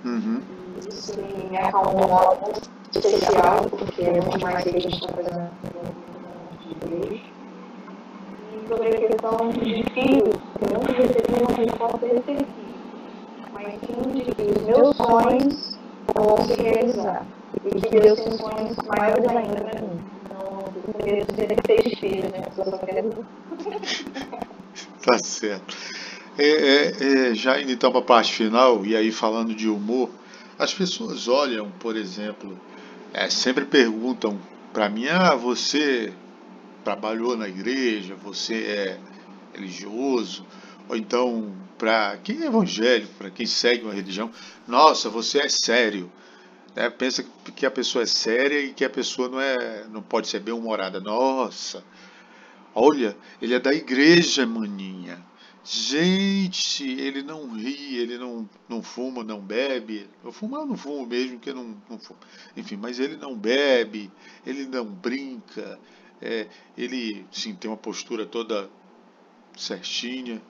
Uhum. 0.05 0.41
Isso 0.87 1.13
me 1.49 1.57
acalmou 1.57 2.37
muito 2.41 2.69
especial, 2.93 3.65
porque 3.69 4.03
é 4.03 4.21
muito 4.21 4.39
mais 4.39 4.63
do 4.63 4.71
que 4.71 4.77
a 4.77 4.79
gente 4.79 4.95
está 4.95 5.13
fazendo 5.13 5.51
E 6.69 8.67
sobre 8.67 8.89
a 8.89 9.07
questão 9.07 9.49
de 9.49 9.83
filhos, 9.93 10.35
eu 10.61 10.73
nunca 10.73 10.93
recebi 10.93 11.41
uma 11.41 11.55
resposta 11.55 12.05
efetiva 12.05 12.67
mas 13.53 13.79
sim 13.79 14.01
de 14.13 14.31
que 14.31 14.41
os 14.41 14.65
meus 14.65 14.95
sonhos 14.95 15.79
vão 16.13 16.37
se 16.45 16.53
realizar. 16.61 17.25
E 17.65 17.81
que 17.81 17.99
Deus 17.99 18.19
tem 18.19 18.37
sonhos 18.37 18.75
maiores 18.97 19.27
ainda 19.29 19.61
para 19.63 19.81
mim. 19.81 19.99
Então, 20.23 20.59
eu 21.05 21.25
ter 21.25 21.57
seis 21.65 21.99
filhos, 21.99 22.31
né? 22.31 22.43
Só. 22.55 22.63
Tá 25.03 25.17
certo. 25.19 25.77
É, 26.37 26.47
é, 26.47 27.29
é, 27.29 27.33
já 27.33 27.59
indo 27.59 27.71
então 27.71 27.89
para 27.91 28.01
a 28.01 28.03
parte 28.03 28.33
final, 28.33 28.85
e 28.85 28.95
aí 28.95 29.11
falando 29.11 29.55
de 29.55 29.67
humor, 29.67 30.09
as 30.59 30.73
pessoas 30.73 31.27
olham, 31.27 31.71
por 31.79 31.95
exemplo, 31.95 32.59
é, 33.13 33.29
sempre 33.29 33.65
perguntam 33.65 34.37
para 34.71 34.89
mim: 34.89 35.07
ah, 35.07 35.33
você 35.35 36.13
trabalhou 36.87 37.35
na 37.35 37.49
igreja, 37.49 38.15
você 38.15 38.63
é 38.63 38.99
religioso, 39.53 40.45
ou 40.87 40.95
então 40.95 41.53
para 41.77 42.15
quem 42.23 42.43
é 42.43 42.45
evangélico, 42.45 43.13
para 43.15 43.29
quem 43.29 43.45
segue 43.45 43.83
uma 43.83 43.93
religião, 43.93 44.31
nossa, 44.65 45.09
você 45.09 45.39
é 45.39 45.49
sério. 45.49 46.09
Né? 46.73 46.89
Pensa 46.89 47.25
que 47.53 47.65
a 47.65 47.71
pessoa 47.71 48.03
é 48.03 48.05
séria 48.05 48.61
e 48.61 48.71
que 48.71 48.85
a 48.85 48.89
pessoa 48.89 49.27
não, 49.27 49.41
é, 49.41 49.85
não 49.89 50.01
pode 50.01 50.29
ser 50.29 50.39
bem-humorada. 50.39 51.01
Nossa, 51.01 51.83
olha, 52.73 53.17
ele 53.41 53.53
é 53.53 53.59
da 53.59 53.73
igreja, 53.73 54.47
maninha. 54.47 55.21
Gente, 55.65 56.89
ele 56.89 57.21
não 57.21 57.53
ri, 57.53 57.97
ele 57.97 58.17
não, 58.17 58.49
não 58.69 58.81
fuma, 58.81 59.25
não 59.25 59.41
bebe. 59.41 60.07
Eu 60.23 60.31
fumo, 60.31 60.55
eu 60.55 60.65
não 60.65 60.77
fumo 60.77 61.05
mesmo, 61.05 61.37
que 61.37 61.49
eu 61.49 61.55
não, 61.55 61.75
não 61.89 61.99
fumo. 61.99 62.17
Enfim, 62.55 62.77
mas 62.77 62.97
ele 62.97 63.17
não 63.17 63.37
bebe, 63.37 64.09
ele 64.45 64.65
não 64.65 64.85
brinca, 64.85 65.77
é, 66.21 66.47
ele 66.77 67.25
sim 67.31 67.53
tem 67.55 67.69
uma 67.69 67.77
postura 67.77 68.25
toda 68.25 68.69
certinha. 69.55 70.41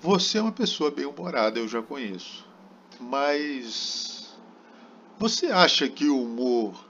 Você 0.00 0.38
é 0.38 0.42
uma 0.42 0.52
pessoa 0.52 0.90
bem-humorada, 0.90 1.58
eu 1.58 1.68
já 1.68 1.82
conheço. 1.82 2.46
Mas 3.00 4.36
você 5.18 5.46
acha 5.46 5.88
que 5.88 6.08
o 6.08 6.22
humor 6.22 6.84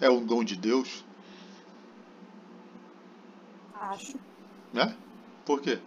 é 0.00 0.10
um 0.10 0.24
dom 0.24 0.42
de 0.42 0.56
Deus? 0.56 1.04
Acho. 3.74 4.18
Né? 4.72 4.96
Por 5.44 5.60
quê? 5.60 5.78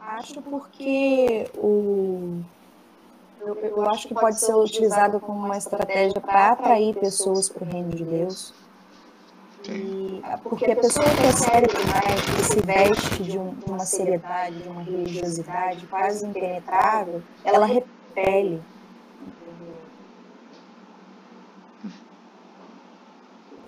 Acho 0.00 0.42
porque 0.42 1.48
o 1.54 2.42
eu, 3.42 3.54
eu 3.56 3.90
acho 3.90 4.08
que 4.08 4.14
pode 4.14 4.40
ser 4.40 4.54
utilizado 4.54 5.20
como 5.20 5.44
uma 5.46 5.56
estratégia 5.56 6.20
para 6.20 6.52
atrair 6.52 6.94
pessoas 6.96 7.48
para 7.48 7.64
o 7.64 7.70
reino 7.70 7.90
de 7.90 8.04
Deus 8.04 8.52
e, 9.68 10.22
porque 10.42 10.70
a 10.70 10.76
pessoa 10.76 11.04
que 11.04 11.22
é 11.22 11.32
séria 11.32 11.68
demais, 11.68 12.20
que 12.24 12.44
se 12.44 12.60
veste 12.60 13.22
de, 13.22 13.38
um, 13.38 13.54
de 13.54 13.64
uma 13.66 13.84
seriedade, 13.84 14.62
de 14.62 14.68
uma 14.68 14.82
religiosidade 14.82 15.86
quase 15.86 16.26
impenetrável, 16.26 17.22
ela 17.44 17.66
repele. 17.66 18.62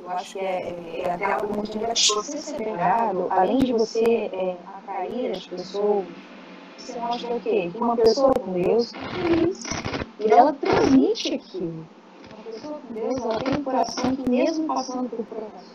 Eu 0.02 0.10
acho 0.10 0.32
que 0.32 0.38
é, 0.40 1.02
é 1.04 1.10
até 1.10 1.24
algo 1.26 1.54
muito 1.54 1.78
negativo. 1.78 2.22
Você 2.22 2.38
ser 2.38 2.56
pegado, 2.56 3.26
além 3.30 3.58
de 3.58 3.72
você 3.72 4.30
é, 4.32 4.56
atrair 4.78 5.32
as 5.32 5.46
pessoas, 5.46 6.06
você 6.82 6.98
mostra 6.98 7.36
o 7.36 7.40
quê? 7.40 7.70
Que 7.72 7.78
uma 7.78 7.96
pessoa 7.96 8.32
com 8.34 8.52
Deus 8.52 8.92
é 8.92 8.98
feliz. 9.08 9.62
E 10.18 10.32
ela 10.32 10.52
transmite 10.52 11.34
aquilo. 11.34 11.86
Uma 12.32 12.44
pessoa 12.44 12.80
com 12.80 12.94
Deus, 12.94 13.16
ela 13.18 13.38
tem 13.38 13.54
um 13.54 13.64
coração 13.64 14.16
que, 14.16 14.28
mesmo 14.28 14.66
passando 14.66 15.08
por 15.10 15.24
provações, 15.26 15.72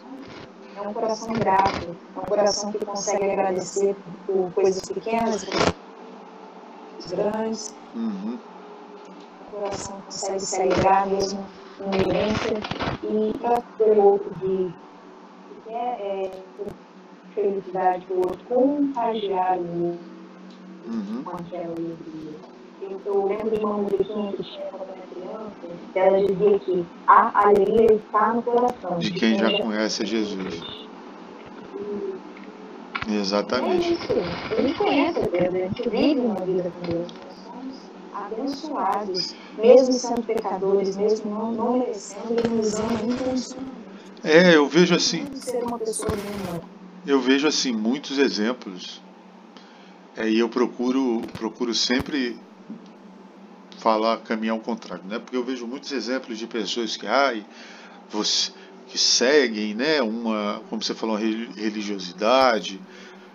é 0.75 0.81
um 0.81 0.93
coração 0.93 1.33
grato, 1.33 1.95
é 2.15 2.19
um 2.19 2.23
coração 2.23 2.71
que 2.71 2.85
consegue 2.85 3.31
agradecer 3.31 3.95
por 4.25 4.51
coisas 4.53 4.83
pequenas, 4.83 5.45
por 5.45 5.55
grandes. 7.09 7.73
Uhum. 7.95 8.37
Um 9.47 9.59
coração 9.59 9.95
que 9.97 10.03
consegue 10.03 10.39
se 10.41 10.61
alegrar 10.61 11.07
mesmo 11.07 11.45
em 11.79 11.89
vivência 11.89 12.57
e 13.03 13.37
para 13.37 13.61
ter 13.77 13.97
outro 13.97 14.29
de 14.35 14.73
que 15.63 15.73
é, 15.73 16.25
é 16.25 16.31
felicidade 17.33 18.05
do 18.07 18.17
outro, 18.17 18.39
contagiar 18.45 19.57
o 19.57 19.85
outro 19.85 20.16
uhum. 20.87 21.23
com 21.23 21.35
aquela 21.35 21.65
alegria. 21.65 22.57
Eu, 22.81 23.01
eu 23.05 23.27
lembro 23.27 23.49
de 23.49 23.65
uma 23.65 23.77
musiquinha 23.77 24.31
que 24.33 24.43
tinha 24.43 24.65
quando 24.67 24.89
era 24.89 25.07
criança, 25.07 25.51
que 25.93 25.99
ela 25.99 26.19
dizia 26.19 26.59
que 26.59 26.85
a 27.07 27.47
alegria 27.47 27.93
está 27.93 28.33
no 28.33 28.41
coração. 28.43 28.99
De 28.99 29.11
quem 29.11 29.37
já 29.37 29.61
conhece 29.61 30.05
Jesus. 30.05 30.87
Exatamente. 33.09 33.87
É 33.87 33.93
isso. 33.93 34.13
Ele 34.57 34.73
conhece 34.73 35.19
a 35.19 35.23
Deus, 35.23 35.55
a 35.55 35.57
gente 35.57 35.89
vive 35.89 36.19
uma 36.19 36.35
vida 36.35 36.71
com 36.71 36.91
Deus. 36.91 37.07
Abençoados, 38.13 39.35
mesmo 39.57 39.93
sendo 39.93 40.23
pecadores, 40.23 40.97
mesmo 40.97 41.31
não, 41.31 41.51
não 41.51 41.79
merecendo, 41.79 42.33
Ele 42.37 42.55
nos 42.55 42.73
ama 42.75 42.93
incondicionalmente. 42.93 43.87
É, 44.23 44.55
eu 44.55 44.67
vejo 44.67 44.95
assim. 44.95 45.25
Eu 47.05 47.21
vejo 47.21 47.47
assim 47.47 47.71
muitos 47.71 48.17
exemplos. 48.17 49.01
É, 50.17 50.27
e 50.27 50.39
eu 50.39 50.49
procuro, 50.49 51.21
procuro 51.33 51.75
sempre 51.75 52.35
falar, 53.77 54.17
caminhar 54.17 54.55
ao 54.55 54.59
contrário, 54.59 55.03
né? 55.05 55.19
Porque 55.19 55.37
eu 55.37 55.43
vejo 55.43 55.67
muitos 55.67 55.91
exemplos 55.91 56.39
de 56.39 56.47
pessoas 56.47 56.97
que, 56.97 57.05
ai, 57.05 57.45
você, 58.09 58.51
que 58.87 58.97
seguem, 58.97 59.75
né, 59.75 60.01
uma, 60.01 60.63
como 60.69 60.81
você 60.81 60.95
falou, 60.95 61.15
uma 61.15 61.21
religiosidade, 61.21 62.81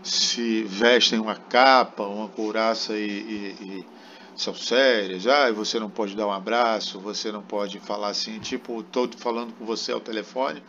se 0.03 0.65
vestem 0.65 1.21
uma 1.21 1.37
capa, 1.37 2.03
uma 2.03 2.29
couraça 2.29 2.95
e, 2.95 3.07
e, 3.07 3.57
e 3.63 3.87
são 4.35 4.53
sérias, 4.53 5.29
ah, 5.29 5.53
você 5.53 5.79
não 5.79 5.89
pode 5.89 6.17
dar 6.17 6.27
um 6.27 6.33
abraço, 6.33 6.99
você 6.99 7.31
não 7.31 7.43
pode 7.43 7.79
falar 7.79 8.09
assim, 8.09 8.41
tipo, 8.41 8.81
estou 8.81 9.09
falando 9.19 9.53
com 9.53 9.65
você 9.65 9.93
ao 9.93 10.01
telefone. 10.01 10.61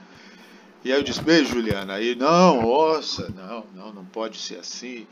E 0.86 0.92
aí 0.92 1.00
eu 1.00 1.04
disse, 1.04 1.24
beijo, 1.24 1.54
Juliana. 1.54 1.94
Aí, 1.94 2.14
não, 2.14 2.62
nossa, 2.62 3.34
não, 3.36 3.66
não, 3.74 3.94
não 3.94 4.06
pode 4.06 4.38
ser 4.38 4.60
assim. 4.60 5.08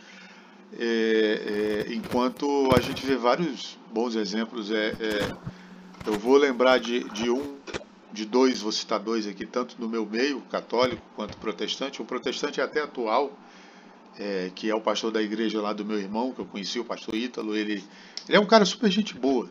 É, 0.80 1.86
é, 1.90 1.94
enquanto 1.94 2.70
a 2.74 2.80
gente 2.80 3.06
vê 3.06 3.16
vários 3.16 3.78
bons 3.92 4.16
exemplos, 4.16 4.72
é, 4.72 4.96
é, 5.00 5.32
eu 6.08 6.18
vou 6.18 6.38
lembrar 6.38 6.80
de, 6.80 7.04
de 7.10 7.30
um, 7.30 7.58
de 8.12 8.26
dois, 8.26 8.62
vou 8.62 8.72
citar 8.72 9.00
dois 9.00 9.28
aqui, 9.28 9.46
tanto 9.46 9.76
do 9.78 9.88
meu 9.88 10.06
meio, 10.06 10.42
católico, 10.42 11.02
quanto 11.16 11.38
protestante. 11.38 12.02
O 12.02 12.06
protestante 12.06 12.62
é 12.62 12.64
até 12.64 12.82
atual, 12.82 13.38
é, 14.18 14.52
que 14.56 14.70
é 14.70 14.76
o 14.76 14.82
pastor 14.82 15.12
da 15.12 15.22
igreja 15.22 15.62
lá 15.62 15.74
do 15.74 15.86
meu 15.86 16.00
irmão, 16.00 16.32
que 16.32 16.40
eu 16.40 16.46
conheci, 16.46 16.80
o 16.80 16.86
pastor 16.86 17.16
Ítalo, 17.16 17.56
ele, 17.56 17.84
ele 18.28 18.38
é 18.38 18.40
um 18.40 18.46
cara 18.46 18.66
super 18.66 18.90
gente 18.90 19.14
boa, 19.14 19.50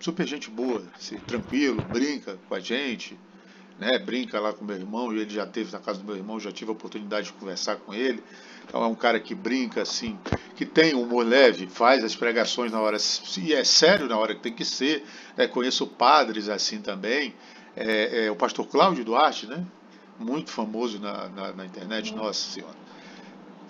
super 0.00 0.26
gente 0.26 0.50
boa, 0.50 0.82
assim, 0.94 1.16
tranquilo, 1.18 1.82
brinca 1.82 2.38
com 2.48 2.54
a 2.54 2.60
gente, 2.60 3.16
né, 3.78 3.98
brinca 3.98 4.40
lá 4.40 4.52
com 4.52 4.64
meu 4.64 4.76
irmão, 4.76 5.12
e 5.12 5.20
ele 5.20 5.30
já 5.30 5.46
teve 5.46 5.72
na 5.72 5.78
casa 5.78 5.98
do 5.98 6.04
meu 6.04 6.16
irmão, 6.16 6.38
já 6.38 6.52
tive 6.52 6.70
a 6.70 6.72
oportunidade 6.72 7.26
de 7.26 7.32
conversar 7.32 7.76
com 7.76 7.92
ele. 7.92 8.22
Então 8.66 8.82
é 8.82 8.86
um 8.86 8.94
cara 8.94 9.20
que 9.20 9.34
brinca 9.34 9.82
assim, 9.82 10.18
que 10.56 10.64
tem 10.64 10.94
humor 10.94 11.26
leve, 11.26 11.66
faz 11.66 12.02
as 12.02 12.16
pregações 12.16 12.72
na 12.72 12.80
hora, 12.80 12.96
e 13.38 13.52
é 13.52 13.64
sério 13.64 14.06
na 14.08 14.16
hora 14.16 14.34
que 14.34 14.40
tem 14.40 14.52
que 14.52 14.64
ser. 14.64 15.04
Né, 15.36 15.46
conheço 15.46 15.86
padres 15.86 16.48
assim 16.48 16.80
também. 16.80 17.34
É, 17.76 18.26
é, 18.26 18.30
o 18.30 18.36
pastor 18.36 18.66
Cláudio 18.66 19.04
Duarte, 19.04 19.46
né? 19.46 19.64
Muito 20.18 20.50
famoso 20.50 21.00
na, 21.00 21.28
na, 21.28 21.52
na 21.52 21.66
internet, 21.66 22.14
nossa 22.14 22.52
senhora. 22.52 22.76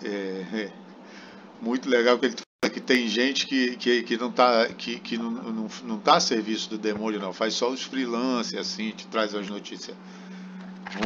É, 0.03 0.45
é, 0.53 0.71
muito 1.59 1.89
legal 1.89 2.19
que 2.19 2.27
ele 2.27 2.44
que 2.75 2.81
tem 2.81 3.07
gente 3.07 3.47
que, 3.47 3.77
que, 3.77 4.03
que 4.03 4.17
não 4.17 4.27
está 4.27 4.67
que, 4.67 4.99
que 4.99 5.17
não, 5.17 5.31
não, 5.31 5.67
não 5.85 5.97
tá 5.97 6.17
a 6.17 6.19
serviço 6.19 6.69
do 6.71 6.77
demônio, 6.77 7.21
não, 7.21 7.31
faz 7.31 7.53
só 7.53 7.69
os 7.69 7.81
freelancers, 7.81 8.59
assim, 8.59 8.91
te 8.91 9.07
traz 9.07 9.33
as 9.33 9.47
notícias 9.47 9.95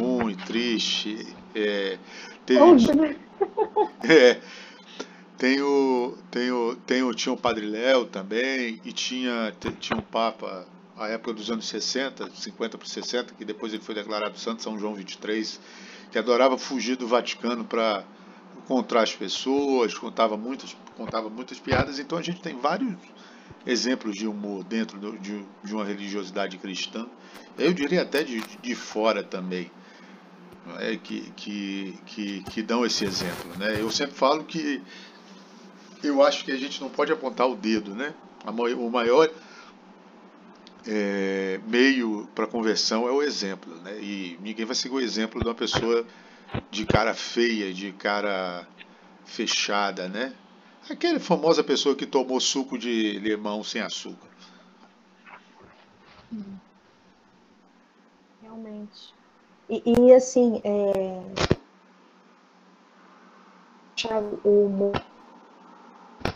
muito 0.02 0.44
triste. 0.46 1.28
É, 1.54 1.96
teve, 2.44 2.60
né? 2.96 3.16
é, 4.02 4.40
tem 5.38 5.62
o, 5.62 6.18
tem 6.28 6.50
o, 6.50 6.74
tem 6.74 7.02
o, 7.04 7.14
tinha 7.14 7.32
o 7.32 7.36
Padre 7.36 7.66
Léo 7.66 8.04
também, 8.04 8.80
e 8.84 8.92
tinha, 8.92 9.54
tinha 9.78 9.96
um 9.96 10.02
Papa, 10.02 10.66
a 10.96 11.06
época 11.06 11.34
dos 11.34 11.52
anos 11.52 11.68
60, 11.68 12.30
50 12.34 12.78
para 12.78 12.88
60, 12.88 13.34
que 13.34 13.44
depois 13.44 13.72
ele 13.72 13.84
foi 13.84 13.94
declarado 13.94 14.36
santo, 14.36 14.60
São 14.60 14.76
João 14.76 14.96
23, 14.96 15.60
que 16.10 16.18
adorava 16.18 16.58
fugir 16.58 16.96
do 16.96 17.06
Vaticano 17.06 17.64
para 17.64 18.02
encontrar 18.70 19.02
as 19.02 19.16
pessoas, 19.16 19.98
contava 19.98 20.36
muitas, 20.36 20.76
contava 20.96 21.28
muitas 21.28 21.58
piadas. 21.58 21.98
Então 21.98 22.16
a 22.16 22.22
gente 22.22 22.40
tem 22.40 22.56
vários 22.56 22.94
exemplos 23.66 24.14
de 24.14 24.28
humor 24.28 24.62
dentro 24.62 24.96
de, 25.18 25.44
de 25.64 25.74
uma 25.74 25.84
religiosidade 25.84 26.56
cristã. 26.56 27.04
Eu 27.58 27.72
diria 27.72 28.02
até 28.02 28.22
de, 28.22 28.40
de 28.40 28.74
fora 28.76 29.24
também. 29.24 29.68
É, 30.78 30.96
que, 30.96 31.32
que, 31.34 31.98
que, 32.06 32.42
que 32.44 32.62
dão 32.62 32.86
esse 32.86 33.04
exemplo. 33.04 33.58
Né? 33.58 33.80
Eu 33.80 33.90
sempre 33.90 34.14
falo 34.14 34.44
que 34.44 34.80
eu 36.00 36.22
acho 36.22 36.44
que 36.44 36.52
a 36.52 36.56
gente 36.56 36.80
não 36.80 36.88
pode 36.88 37.10
apontar 37.10 37.48
o 37.48 37.56
dedo. 37.56 37.92
Né? 37.92 38.14
O 38.46 38.88
maior 38.88 39.28
é, 40.86 41.58
meio 41.66 42.28
para 42.36 42.46
conversão 42.46 43.08
é 43.08 43.10
o 43.10 43.20
exemplo. 43.20 43.74
Né? 43.82 43.98
E 44.00 44.38
ninguém 44.40 44.64
vai 44.64 44.76
seguir 44.76 44.94
o 44.94 45.00
exemplo 45.00 45.40
de 45.40 45.48
uma 45.48 45.54
pessoa 45.56 46.06
de 46.70 46.86
cara 46.86 47.14
feia, 47.14 47.72
de 47.72 47.92
cara 47.92 48.66
fechada, 49.24 50.08
né? 50.08 50.34
Aquela 50.88 51.20
famosa 51.20 51.62
pessoa 51.62 51.94
que 51.94 52.06
tomou 52.06 52.40
suco 52.40 52.78
de 52.78 53.18
limão 53.18 53.62
sem 53.62 53.80
açúcar. 53.80 54.28
Realmente. 58.42 59.14
E, 59.68 59.82
e 59.86 60.14
assim, 60.14 60.60
é... 60.64 61.22
o 64.44 64.66
humor 64.66 65.00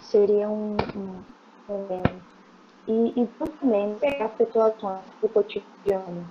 seria 0.03 0.49
um, 0.49 0.77
um 0.95 1.25
momento. 1.69 2.23
E, 2.87 3.23
e 3.23 3.27
também 3.39 3.95
pegar 3.99 4.31
situações 4.37 5.01
do 5.21 5.29
cotidiano, 5.29 6.29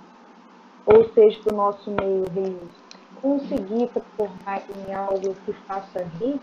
ou 0.86 1.12
seja, 1.12 1.42
do 1.42 1.54
nosso 1.54 1.90
meio 1.90 2.24
religioso 2.30 2.83
conseguir 3.24 3.88
transformar 3.88 4.62
em 4.68 4.92
algo 4.92 5.34
que 5.46 5.52
faça 5.66 6.06
rir, 6.20 6.38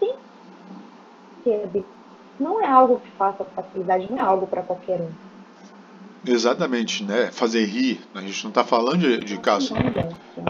sim, 0.00 1.84
não 2.40 2.60
é 2.60 2.66
algo 2.66 2.98
que 2.98 3.08
faça 3.12 3.44
facilidade, 3.44 4.10
não 4.10 4.18
é 4.18 4.22
algo 4.22 4.48
para 4.48 4.62
qualquer 4.62 5.00
um. 5.00 5.12
Exatamente, 6.26 7.04
né? 7.04 7.30
Fazer 7.30 7.64
rir. 7.64 8.00
A 8.12 8.20
gente 8.20 8.42
não 8.42 8.48
está 8.48 8.64
falando 8.64 8.98
de, 8.98 9.18
de, 9.18 9.38
caço, 9.38 9.72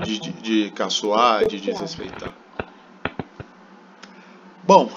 de, 0.03 0.19
de, 0.19 0.33
de 0.33 0.71
caçoar, 0.71 1.47
de 1.47 1.61
desrespeitar. 1.61 2.33
Bom, 4.65 4.91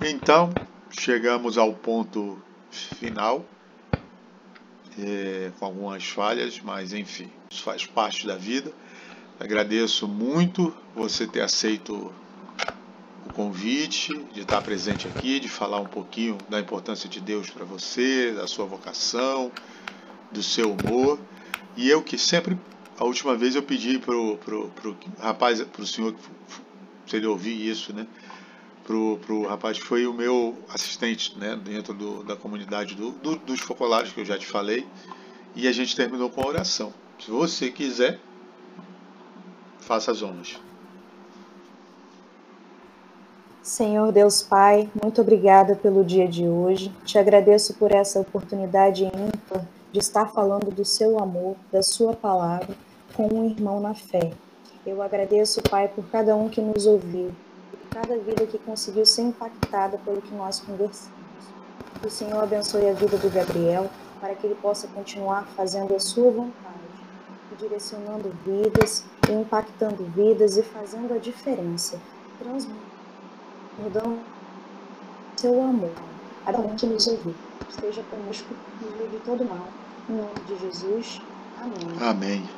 então 0.00 0.50
chegamos 0.88 1.58
ao 1.58 1.72
ponto 1.72 2.38
final, 2.70 3.44
é, 4.96 5.50
com 5.58 5.64
algumas 5.64 6.06
falhas, 6.06 6.60
mas 6.60 6.92
enfim, 6.92 7.28
isso 7.50 7.64
faz 7.64 7.86
parte 7.86 8.24
da 8.24 8.36
vida. 8.36 8.72
Agradeço 9.40 10.08
muito 10.08 10.74
você 10.96 11.24
ter 11.24 11.42
aceito 11.42 12.12
o 13.24 13.32
convite, 13.32 14.12
de 14.32 14.40
estar 14.40 14.60
presente 14.62 15.06
aqui, 15.06 15.38
de 15.38 15.48
falar 15.48 15.78
um 15.78 15.86
pouquinho 15.86 16.36
da 16.48 16.58
importância 16.58 17.08
de 17.08 17.20
Deus 17.20 17.48
para 17.48 17.64
você, 17.64 18.32
da 18.32 18.48
sua 18.48 18.64
vocação, 18.64 19.52
do 20.32 20.42
seu 20.42 20.72
humor. 20.72 21.20
E 21.76 21.88
eu 21.88 22.02
que 22.02 22.18
sempre, 22.18 22.58
a 22.98 23.04
última 23.04 23.36
vez 23.36 23.54
eu 23.54 23.62
pedi 23.62 24.00
pro, 24.00 24.38
pro, 24.38 24.70
pro 24.70 24.96
rapaz, 25.20 25.62
pro 25.62 25.86
senhor, 25.86 26.16
se 27.06 27.14
ele 27.14 27.26
ouvir 27.26 27.64
isso, 27.64 27.92
né? 27.94 28.08
Pro, 28.82 29.20
pro 29.24 29.46
rapaz 29.46 29.78
que 29.78 29.84
foi 29.84 30.04
o 30.04 30.12
meu 30.12 30.58
assistente, 30.68 31.38
né? 31.38 31.54
Dentro 31.54 31.94
do, 31.94 32.24
da 32.24 32.34
comunidade 32.34 32.96
do, 32.96 33.12
do, 33.12 33.36
dos 33.36 33.60
focolares 33.60 34.12
que 34.12 34.20
eu 34.20 34.24
já 34.24 34.36
te 34.36 34.46
falei. 34.46 34.84
E 35.54 35.68
a 35.68 35.72
gente 35.72 35.94
terminou 35.94 36.28
com 36.28 36.42
a 36.42 36.46
oração. 36.48 36.92
Se 37.20 37.30
você 37.30 37.70
quiser, 37.70 38.18
Faça 39.88 40.10
as 40.10 40.22
honras. 40.22 40.60
Senhor 43.62 44.12
Deus 44.12 44.42
Pai, 44.42 44.86
muito 45.02 45.22
obrigada 45.22 45.74
pelo 45.74 46.04
dia 46.04 46.28
de 46.28 46.46
hoje. 46.46 46.94
Te 47.06 47.18
agradeço 47.18 47.72
por 47.72 47.90
essa 47.90 48.20
oportunidade 48.20 49.06
ímpar 49.06 49.64
de 49.90 49.98
estar 49.98 50.26
falando 50.26 50.70
do 50.70 50.84
seu 50.84 51.18
amor, 51.18 51.56
da 51.72 51.82
sua 51.82 52.12
palavra, 52.12 52.76
com 53.14 53.32
um 53.32 53.46
irmão 53.46 53.80
na 53.80 53.94
fé. 53.94 54.30
Eu 54.84 55.00
agradeço, 55.00 55.62
Pai, 55.62 55.88
por 55.88 56.04
cada 56.10 56.36
um 56.36 56.50
que 56.50 56.60
nos 56.60 56.84
ouviu, 56.84 57.32
por 57.70 57.88
cada 57.88 58.18
vida 58.18 58.44
que 58.44 58.58
conseguiu 58.58 59.06
ser 59.06 59.22
impactada 59.22 59.96
pelo 60.04 60.20
que 60.20 60.34
nós 60.34 60.60
conversamos. 60.60 61.16
Que 61.98 62.08
o 62.08 62.10
Senhor 62.10 62.42
abençoe 62.42 62.90
a 62.90 62.92
vida 62.92 63.16
do 63.16 63.30
Gabriel, 63.30 63.88
para 64.20 64.34
que 64.34 64.46
ele 64.46 64.56
possa 64.56 64.86
continuar 64.88 65.46
fazendo 65.56 65.96
a 65.96 65.98
sua 65.98 66.30
vontade, 66.30 66.78
direcionando 67.58 68.32
vidas 68.44 69.04
impactando 69.32 70.04
vidas 70.04 70.56
e 70.56 70.62
fazendo 70.62 71.12
a 71.14 71.18
diferença, 71.18 72.00
transbordando 72.38 74.20
seu 75.36 75.62
amor. 75.62 75.92
Cada 76.44 76.58
um 76.58 76.74
que 76.74 76.86
nos 76.86 77.06
ouvir, 77.06 77.34
esteja 77.68 78.02
conosco, 78.04 78.54
nos 78.80 79.00
livre 79.00 79.20
todo 79.24 79.44
mal. 79.44 79.68
Em 80.08 80.14
nome 80.14 80.30
de 80.46 80.58
Jesus. 80.58 81.20
Amém. 81.60 82.08
Amém. 82.08 82.48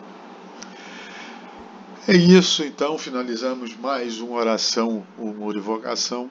É 2.08 2.14
isso, 2.14 2.64
então 2.64 2.96
finalizamos 2.96 3.76
mais 3.76 4.20
uma 4.20 4.38
oração, 4.38 5.04
humor 5.18 5.56
e 5.56 5.60
vocação. 5.60 6.30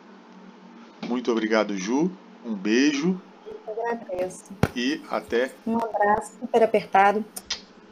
Muito 1.07 1.31
obrigado, 1.31 1.75
Ju. 1.77 2.09
Um 2.45 2.53
beijo. 2.55 3.19
Eu 3.45 3.87
agradeço. 3.87 4.45
E 4.75 5.01
até. 5.09 5.53
Um 5.67 5.77
abraço 5.77 6.33
super 6.39 6.63
apertado. 6.63 7.23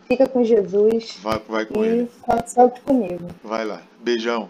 Fica 0.08 0.28
com 0.28 0.44
Jesus. 0.44 1.18
Vai, 1.22 1.40
vai 1.40 1.66
com 1.66 1.84
e 1.84 1.88
ele. 1.88 2.12
Sorte 2.48 2.80
comigo. 2.82 3.28
Vai 3.44 3.66
lá. 3.66 3.82
Beijão. 4.00 4.50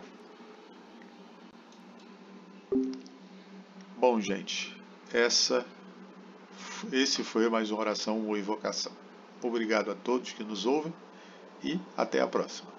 Bom, 3.98 4.22
gente, 4.22 4.80
essa, 5.12 5.66
esse 6.92 7.24
foi 7.24 7.50
mais 7.50 7.72
uma 7.72 7.80
oração 7.80 8.28
ou 8.28 8.38
invocação. 8.38 8.92
Obrigado 9.42 9.90
a 9.90 9.96
todos 9.96 10.32
que 10.32 10.44
nos 10.44 10.66
ouvem 10.66 10.94
e 11.64 11.80
até 11.96 12.22
a 12.22 12.28
próxima. 12.28 12.77